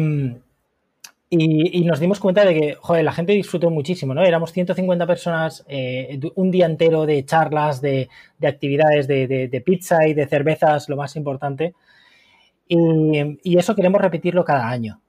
[1.36, 4.22] nos dimos cuenta de que, joder, la gente disfrutó muchísimo, ¿no?
[4.22, 8.08] Éramos 150 personas, eh, un día entero de charlas, de,
[8.42, 11.74] actividades de, pizza y de cervezas, lo más importante.
[12.68, 15.02] y, eso queremos repetirlo cada año.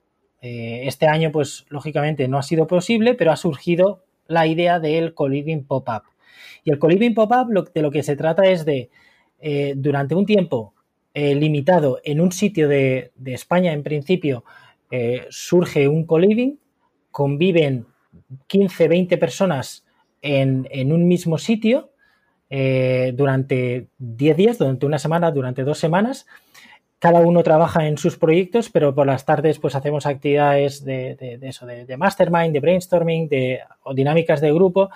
[0.45, 5.13] Eh, este año, pues lógicamente no ha sido posible, pero ha surgido la idea del
[5.13, 6.03] Coliving Pop-Up.
[6.65, 8.89] Y el Coliving Pop-Up de lo que se trata es de,
[9.39, 10.73] eh, durante un tiempo
[11.13, 14.43] eh, limitado en un sitio de, España, en principio,
[15.29, 16.59] surge un coliving,
[17.11, 17.87] conviven
[18.47, 19.85] 15, 20 personas
[20.21, 21.91] en, en un mismo sitio
[22.49, 26.27] durante 10 días, durante una semana, durante dos semanas,
[27.03, 31.65] cada uno trabaja en sus proyectos, pero por las tardes pues hacemos actividades de, eso,
[31.65, 34.89] de, mastermind, de brainstorming, de o dinámicas de grupo.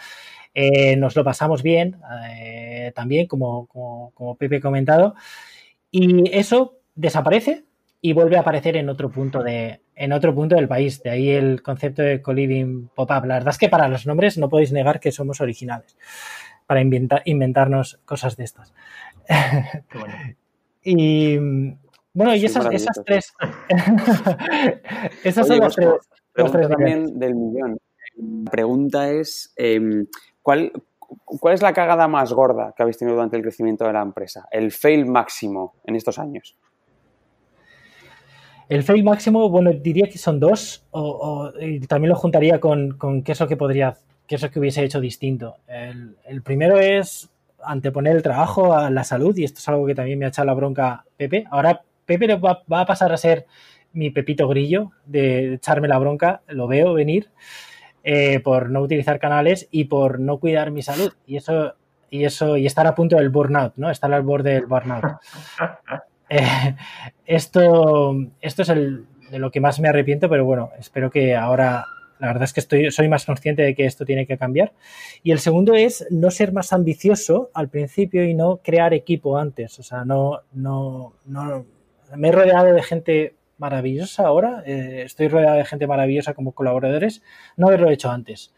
[0.53, 1.97] Eh, nos lo pasamos bien
[2.31, 5.15] eh, también, como, como, Pepe ha comentado.
[5.91, 7.65] Y eso desaparece
[7.99, 11.01] y vuelve a aparecer en otro punto de, en otro punto del país.
[11.01, 13.25] De ahí el concepto de co-living pop-up.
[13.25, 15.97] La verdad es que para los nombres no podéis negar que somos originales
[16.65, 18.73] para inventarnos cosas de estas.
[20.83, 21.37] y,
[22.13, 22.67] bueno, y esas,
[23.05, 23.33] tres.
[25.23, 26.69] esas son las tres.
[26.69, 27.77] también del millón.
[28.17, 30.07] La pregunta es, em,
[30.41, 34.01] ¿cuál, ¿cuál es la cagada más gorda que habéis tenido durante el crecimiento de la
[34.01, 34.47] empresa?
[34.51, 36.57] El fail máximo en estos años.
[38.69, 41.51] El fail máximo, bueno, diría que son dos, o,
[41.87, 43.95] también lo juntaría con, qué es lo que podría,
[44.27, 45.57] qué es lo que hubiese hecho distinto.
[45.67, 47.29] El, primero es
[47.63, 50.45] anteponer el trabajo a la salud, y esto es algo que también me ha echado
[50.45, 51.45] la bronca Pepe.
[51.49, 53.45] Ahora Pepe va, va a pasar a ser
[53.93, 57.29] mi pepito grillo de echarme la bronca, lo veo venir.
[58.09, 61.11] Eh, por no utilizar canales y por no cuidar mi salud.
[61.25, 61.73] Y eso,
[62.09, 63.91] y eso, y estar a punto del burnout, ¿no?
[63.91, 65.03] Estar al borde del burnout.
[66.29, 66.75] Eh,
[67.25, 71.85] esto, esto es el, de lo que más me arrepiento, pero bueno, espero que ahora
[72.19, 74.73] la verdad es que estoy, soy más consciente de que esto tiene que cambiar.
[75.21, 79.77] Y el segundo es no ser más ambicioso al principio y no crear equipo antes.
[79.79, 81.65] O sea, no, no, no
[82.15, 87.23] me he rodeado de gente maravillosa ahora, eh, estoy rodeado de gente maravillosa como colaboradores,
[87.55, 88.53] no haberlo hecho antes.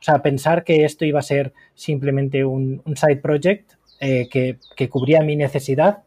[0.00, 5.22] O sea, pensar que esto iba a ser simplemente un, side project eh, que, cubría
[5.22, 6.02] mi necesidad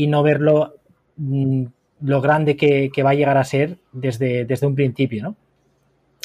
[0.00, 0.76] y no verlo
[1.18, 1.66] mm,
[2.00, 5.36] lo grande que, va a llegar a ser desde, desde un principio, ¿no?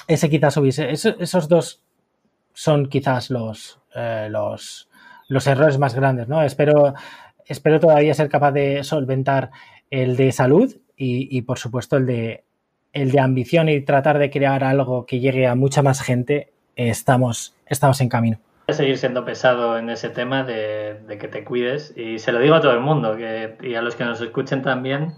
[0.07, 1.81] Ese quizás hubiese, esos, dos
[2.53, 4.87] son quizás los, eh, los,
[5.27, 6.41] los errores más grandes, ¿no?
[6.41, 6.93] Espero,
[7.45, 9.51] espero todavía ser capaz de solventar
[9.91, 12.45] el de salud y, por supuesto el de,
[12.93, 17.53] el de ambición y tratar de crear algo que llegue a mucha más gente, estamos,
[17.65, 18.39] estamos en camino.
[18.67, 22.55] A seguir siendo pesado en ese tema de, que te cuides y se lo digo
[22.55, 25.13] a todo el mundo que, y a los que nos escuchen también.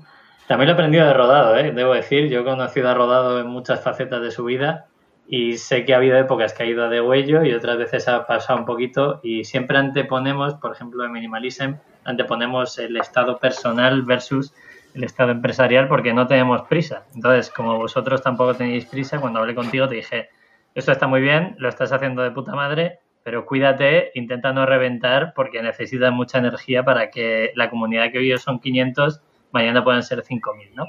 [0.48, 1.72] También lo he aprendido de Rodado, ¿eh?
[1.72, 2.28] debo decir.
[2.30, 4.88] Yo he conocido a Rodado en muchas facetas de su vida
[5.28, 8.08] y sé que ha habido épocas que ha ido a de huello y otras veces
[8.08, 11.76] ha pasado un poquito y siempre anteponemos, por ejemplo en Minimalism,
[12.06, 14.54] anteponemos el estado personal versus
[14.94, 17.04] el estado empresarial porque no tenemos prisa.
[17.14, 20.30] Entonces, como vosotros tampoco tenéis prisa, cuando hablé contigo te dije,
[20.76, 25.34] esto está muy bien, lo estás haciendo de puta madre, pero cuídate, intenta no reventar
[25.36, 29.20] porque necesitas mucha energía para que la comunidad que hoy son 500,
[29.52, 30.86] mañana puedan ser 5.000, ¿no?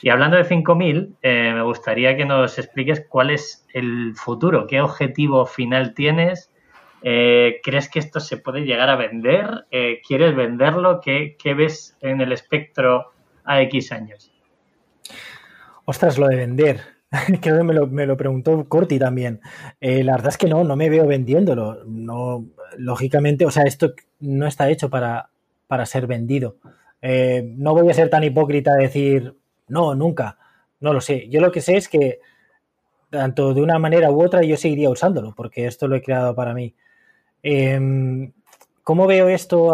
[0.00, 4.80] Y hablando de 5.000, eh, me gustaría que nos expliques cuál es el futuro, qué
[4.80, 6.52] objetivo final tienes,
[7.02, 9.66] eh, ¿crees que esto se puede llegar a vender?
[9.72, 11.00] Eh, ¿Quieres venderlo?
[11.00, 13.10] ¿Qué, ¿Qué, ves en el espectro
[13.42, 14.32] a X años?
[15.86, 16.99] Ostras, lo de vender.
[17.40, 19.40] Creo que me lo, me lo preguntó Corti también.
[19.80, 21.84] Eh, la verdad es que no, no me veo vendiéndolo.
[21.84, 22.46] No,
[22.76, 25.30] lógicamente, o sea, esto no está hecho para,
[25.66, 26.56] para ser vendido.
[27.02, 29.34] Eh, no voy a ser tan hipócrita de decir,
[29.68, 30.38] no, nunca.
[30.80, 31.28] No lo sé.
[31.28, 32.20] Yo lo que sé es que
[33.10, 36.54] tanto de una manera u otra yo seguiría usándolo, porque esto lo he creado para
[36.54, 36.74] mí.
[37.42, 38.32] Em,
[38.84, 39.72] ¿Cómo veo esto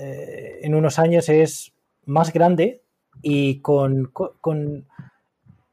[0.00, 1.28] eh, en unos años?
[1.28, 1.72] Es
[2.04, 2.82] más grande,
[3.22, 4.12] y con,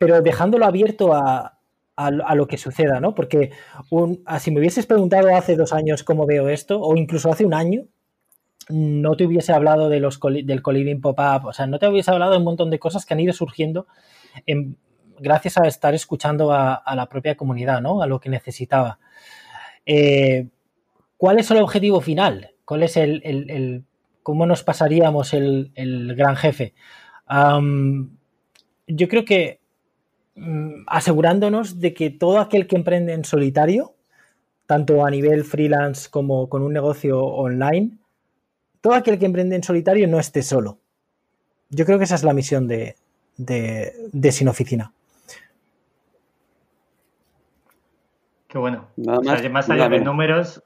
[0.03, 1.59] pero dejándolo abierto a,
[1.95, 3.15] a, lo que suceda, ¿no?
[3.15, 3.51] Porque
[3.89, 7.53] un, si me hubieses preguntado hace dos años cómo veo esto, o incluso hace un
[7.53, 7.85] año,
[8.67, 12.43] no te hubiese hablado del coliving pop-up, o sea, no te hubiese hablado de un
[12.43, 13.87] montón de cosas que han ido surgiendo
[15.19, 18.01] gracias a estar escuchando a, la propia comunidad, ¿no?
[18.01, 18.99] A lo que necesitaba.
[19.85, 20.49] Eh,
[21.15, 22.51] ¿Cuál es el objetivo final?
[22.65, 23.85] ¿Cuál es el, el
[24.21, 25.71] cómo nos pasaríamos el,
[26.17, 26.73] gran jefe?
[28.87, 29.62] yo creo que
[30.87, 33.93] asegurándonos de que todo aquel que emprende en solitario,
[34.65, 37.97] tanto a nivel freelance como con un negocio online,
[38.81, 40.79] todo aquel que emprende en solitario no esté solo.
[41.69, 42.95] Yo creo que esa es la misión de,
[43.37, 44.91] de, Sin Oficina.
[48.47, 48.87] Qué bueno.
[48.97, 50.61] más, allá de números,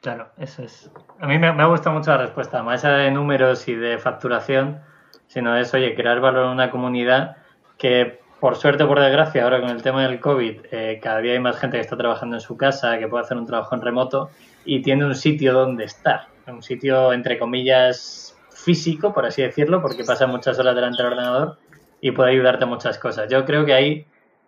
[0.00, 0.90] claro, eso es.
[1.18, 2.62] A mí me, me ha gustado mucho la respuesta.
[2.62, 4.80] Más allá de números y de facturación,
[5.26, 7.36] sino es, oye, crear valor en una comunidad
[7.78, 11.34] que, por suerte o por desgracia, ahora con el tema del COVID, eh, cada día
[11.34, 13.82] hay más gente que está trabajando en su casa, que puede hacer un trabajo en
[13.82, 14.30] remoto
[14.64, 20.02] y tiene un sitio donde estar, un sitio, entre comillas, físico, por así decirlo, porque
[20.02, 21.58] pasa muchas horas delante del ordenador
[22.00, 23.30] y puede ayudarte a muchas cosas.
[23.30, 24.06] Yo creo que ahí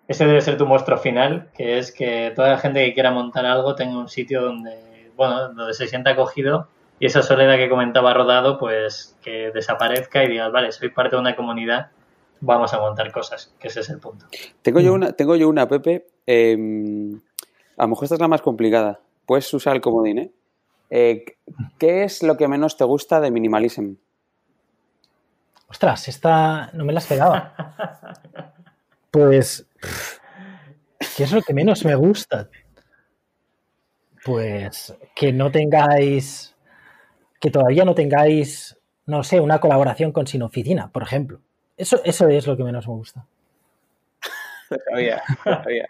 [0.08, 3.46] ese debe ser tu monstruo final, que es que toda la gente que quiera montar
[3.46, 6.66] algo tenga un sitio donde, bueno, donde se sienta acogido
[6.98, 11.20] y esa soledad que comentaba Rodado, pues que desaparezca y digas, vale, soy parte de
[11.20, 11.90] una comunidad,
[12.44, 14.26] vamos a montar cosas, que ese es el punto.
[14.62, 16.06] Tengo yo una, tengo yo una Pepe.
[16.26, 17.20] Em,
[17.76, 19.00] a lo mejor esta es la más complicada.
[19.26, 20.32] Puedes usar el comodín, ¿eh?
[20.90, 21.24] ¿eh?
[21.78, 23.94] ¿Qué es lo que menos te gusta de Minimalism?
[25.68, 27.54] Ostras, esta no me la esperaba.
[29.10, 29.68] Pues,
[31.16, 32.48] ¿qué es lo que menos me gusta?
[34.24, 36.54] Pues que no tengáis
[37.44, 41.42] que todavía no tengáis, no sé, una colaboración con Sin Oficina, por ejemplo.
[41.76, 43.24] Eso, eso es lo que menos me gusta.
[44.70, 45.88] Lo sabía, lo sabía.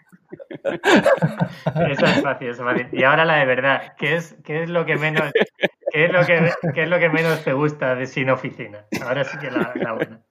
[1.91, 2.87] Eso es fácil, eso es fácil.
[2.91, 5.31] Y ahora la de verdad, ¿qué es, qué es lo que menos
[5.91, 8.85] qué es lo que, qué es lo que menos te gusta de sin oficina?
[9.01, 10.21] Ahora sí que la, la buena.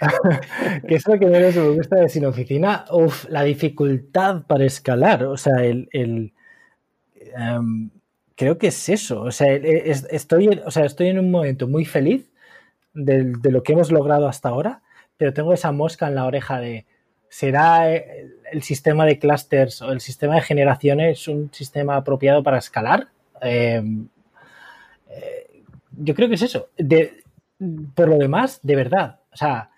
[0.88, 2.84] ¿Qué es lo que menos me gusta de sin oficina?
[2.90, 5.24] Uf, la dificultad para escalar.
[5.24, 6.32] O sea, el, el
[7.36, 7.90] em,
[8.36, 9.22] creo que es eso.
[9.22, 12.30] O sea, es- estoy, o sea, estoy en un momento muy feliz
[12.94, 14.82] de, de lo que hemos logrado hasta ahora,
[15.16, 16.86] pero tengo esa mosca en la oreja de
[17.32, 23.08] ¿será el, sistema de clusters o el sistema de generaciones un sistema apropiado para escalar?
[23.40, 24.06] Em,
[25.08, 25.62] eh,
[25.96, 26.68] yo creo que es eso.
[26.76, 27.24] De-
[27.94, 29.70] por lo demás, de verdad, o sea,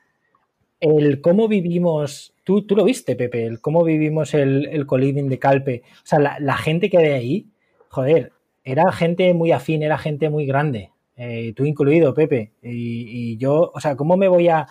[0.81, 5.83] el cómo vivimos, tú, tú lo viste, Pepe, el cómo vivimos el, el de Calpe,
[6.03, 7.47] o sea, la, gente que hay ahí,
[7.89, 8.33] joder,
[8.65, 13.71] era gente muy afín, era gente muy grande, eh, tú incluido, Pepe, y, y yo,
[13.73, 14.67] o sea, ¿cómo me voy a,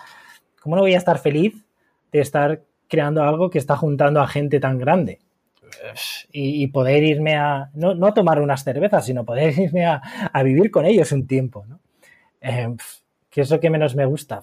[0.64, 1.62] cómo no voy a estar feliz
[2.10, 5.20] de estar creando algo que está juntando a gente tan grande?
[6.32, 10.00] Y, poder irme a, no, no a tomar unas cervezas, sino poder irme a,
[10.42, 11.80] vivir con ellos un tiempo, ¿no?
[12.40, 14.42] Eh, pf, ¿Qué es lo que menos me gusta?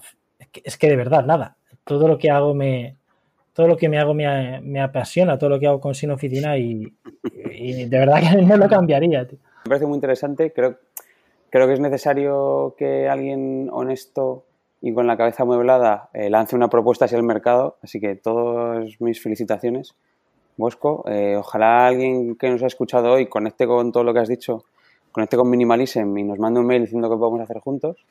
[0.62, 1.56] Es que, de verdad, nada.
[1.82, 2.96] Todo lo que hago me.
[3.52, 6.56] Todo lo que me hago me, me apasiona, todo lo que hago con Sin Oficina
[6.56, 6.94] y,
[7.32, 9.22] de verdad que no lo cambiaría.
[9.22, 10.52] Me parece muy interesante.
[10.52, 10.78] Creo,
[11.50, 14.44] creo que es necesario que alguien honesto
[14.82, 17.78] y con la cabeza amueblada eh, lance una propuesta hacia el mercado.
[17.82, 19.94] Así que todas mis felicitaciones,
[20.56, 21.04] Bosco.
[21.06, 24.64] Eh, ojalá alguien que nos ha escuchado hoy conecte con todo lo que has dicho,
[25.12, 28.04] conecte con Minimalism y nos mande un mail diciendo que podemos hacer juntos.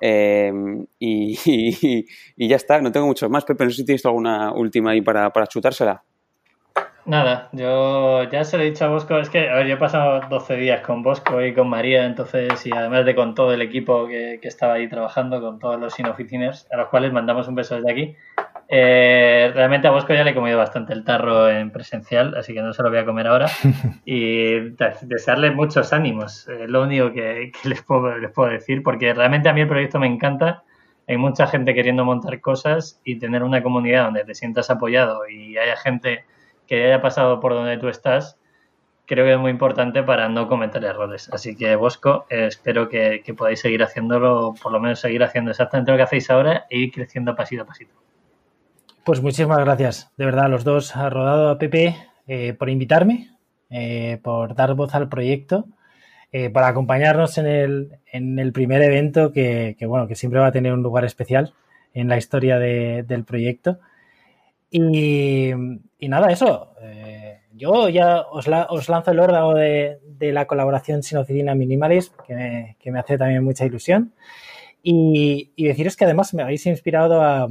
[0.00, 0.52] Eh,
[0.98, 2.06] y,
[2.36, 3.44] ya está, no tengo mucho más.
[3.44, 6.02] Pepe, no sé si tienes alguna última ahí para chutársela.
[7.06, 9.78] Nada, yo ya se lo he dicho a Bosco, es que, a ver, yo he
[9.78, 13.62] pasado 12 días con Bosco y con María, entonces, y además de con todo el
[13.62, 17.54] equipo que, que estaba ahí trabajando, con todos los inoficiners, a los cuales mandamos un
[17.54, 18.16] beso desde aquí.
[18.68, 22.60] Eh, realmente a Bosco ya le he comido bastante el tarro en presencial, así que
[22.60, 23.46] no se lo voy a comer ahora.
[24.04, 28.82] Y de- desearle muchos ánimos, es lo único que, que les, puedo, les puedo decir,
[28.82, 30.64] porque realmente a mí el proyecto me encanta.
[31.06, 35.56] Hay mucha gente queriendo montar cosas y tener una comunidad donde te sientas apoyado y
[35.56, 36.24] haya gente
[36.66, 38.38] que haya pasado por donde tú estás,
[39.06, 41.30] creo que es muy importante para no cometer errores.
[41.32, 45.52] Así que, Bosco, eh, espero que, que podáis seguir haciéndolo, por lo menos seguir haciendo
[45.52, 47.94] exactamente lo que hacéis ahora e ir creciendo pasito a pasito.
[49.04, 51.96] Pues muchísimas gracias, de verdad, a los dos, a Rodado, a Pepe,
[52.26, 53.30] eh, por invitarme,
[53.70, 55.66] eh, por dar voz al proyecto,
[56.52, 61.06] por acompañarnos en el, primer evento que, bueno, que siempre va a tener un lugar
[61.06, 61.54] especial
[61.94, 63.78] en la historia de- del proyecto.
[64.70, 65.52] Y,
[66.08, 66.74] nada, eso.
[66.82, 72.14] eh, yo ya os, la- os lanzo el órdago de, la colaboración sin oficina Minimalist,
[72.26, 74.12] que me, hace también mucha ilusión.
[74.82, 77.48] Y, deciros que además me habéis inspirado a,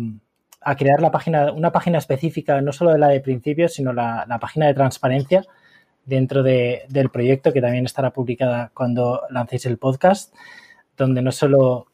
[0.78, 4.40] crear la página, una página específica, no solo de la de principios, sino la, la
[4.40, 5.44] página de transparencia
[6.06, 10.34] dentro de- del proyecto, que también estará publicada cuando lancéis el podcast,
[10.98, 11.88] donde no solo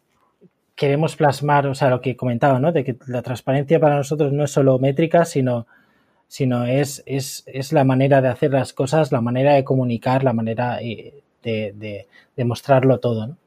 [0.82, 2.72] queremos plasmar, o sea, lo que comentaba, ¿no?
[2.72, 5.68] De que la transparencia para nosotros no es solo métrica, sino,
[6.28, 10.34] sino es, es, es la manera de hacer las cosas, la manera de comunicar, la
[10.34, 13.38] manera eh, de, de, de mostrarlo todo, ¿no?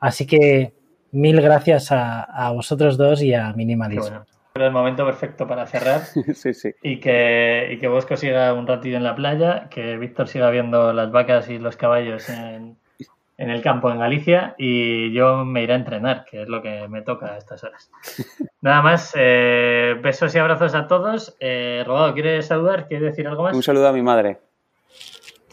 [0.00, 0.74] Así que
[1.12, 4.10] mil gracias a, a vosotros dos y a Qué Minimalism.
[4.10, 4.26] bueno.
[4.52, 6.00] Pero el momento perfecto para cerrar
[6.34, 6.72] sí, sí.
[6.82, 10.92] y que, y que Bosco siga un ratillo en la playa, que Víctor siga viendo
[10.92, 12.76] las vacas y los caballos en,
[13.38, 16.88] en el campo en Galicia y yo me iré a entrenar, que es lo que
[16.88, 17.90] me toca a estas horas.
[18.60, 21.36] Nada más, eh, besos y abrazos a todos.
[21.40, 22.88] Eh, Rodado, ¿quieres saludar?
[22.88, 23.54] ¿Quieres decir algo más?
[23.54, 24.38] Un saludo a mi madre.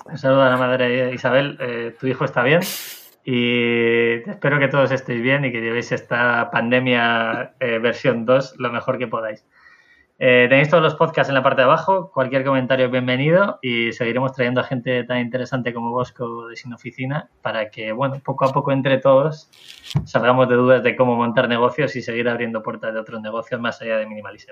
[0.05, 2.61] Un saludo a la madre Isabel, eh, tu hijo está bien
[3.25, 8.71] y espero que todos estéis bien y que llevéis esta pandemia eh, versión 2 lo
[8.71, 9.45] mejor que podáis.
[10.25, 13.91] Eh, tenéis todos los podcasts en la parte de abajo, cualquier comentario es bienvenido y
[13.91, 18.45] seguiremos trayendo a gente tan interesante como Bosco de Sin Oficina para que, bueno, poco
[18.45, 19.49] a poco entre todos
[20.05, 23.81] salgamos de dudas de cómo montar negocios y seguir abriendo puertas de otros negocios más
[23.81, 24.51] allá de minimalism.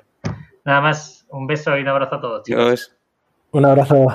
[0.66, 2.44] Nada más, un beso y un abrazo a todos.
[2.44, 2.66] chicos.
[2.66, 2.98] Dios.
[3.52, 4.08] Un abrazo.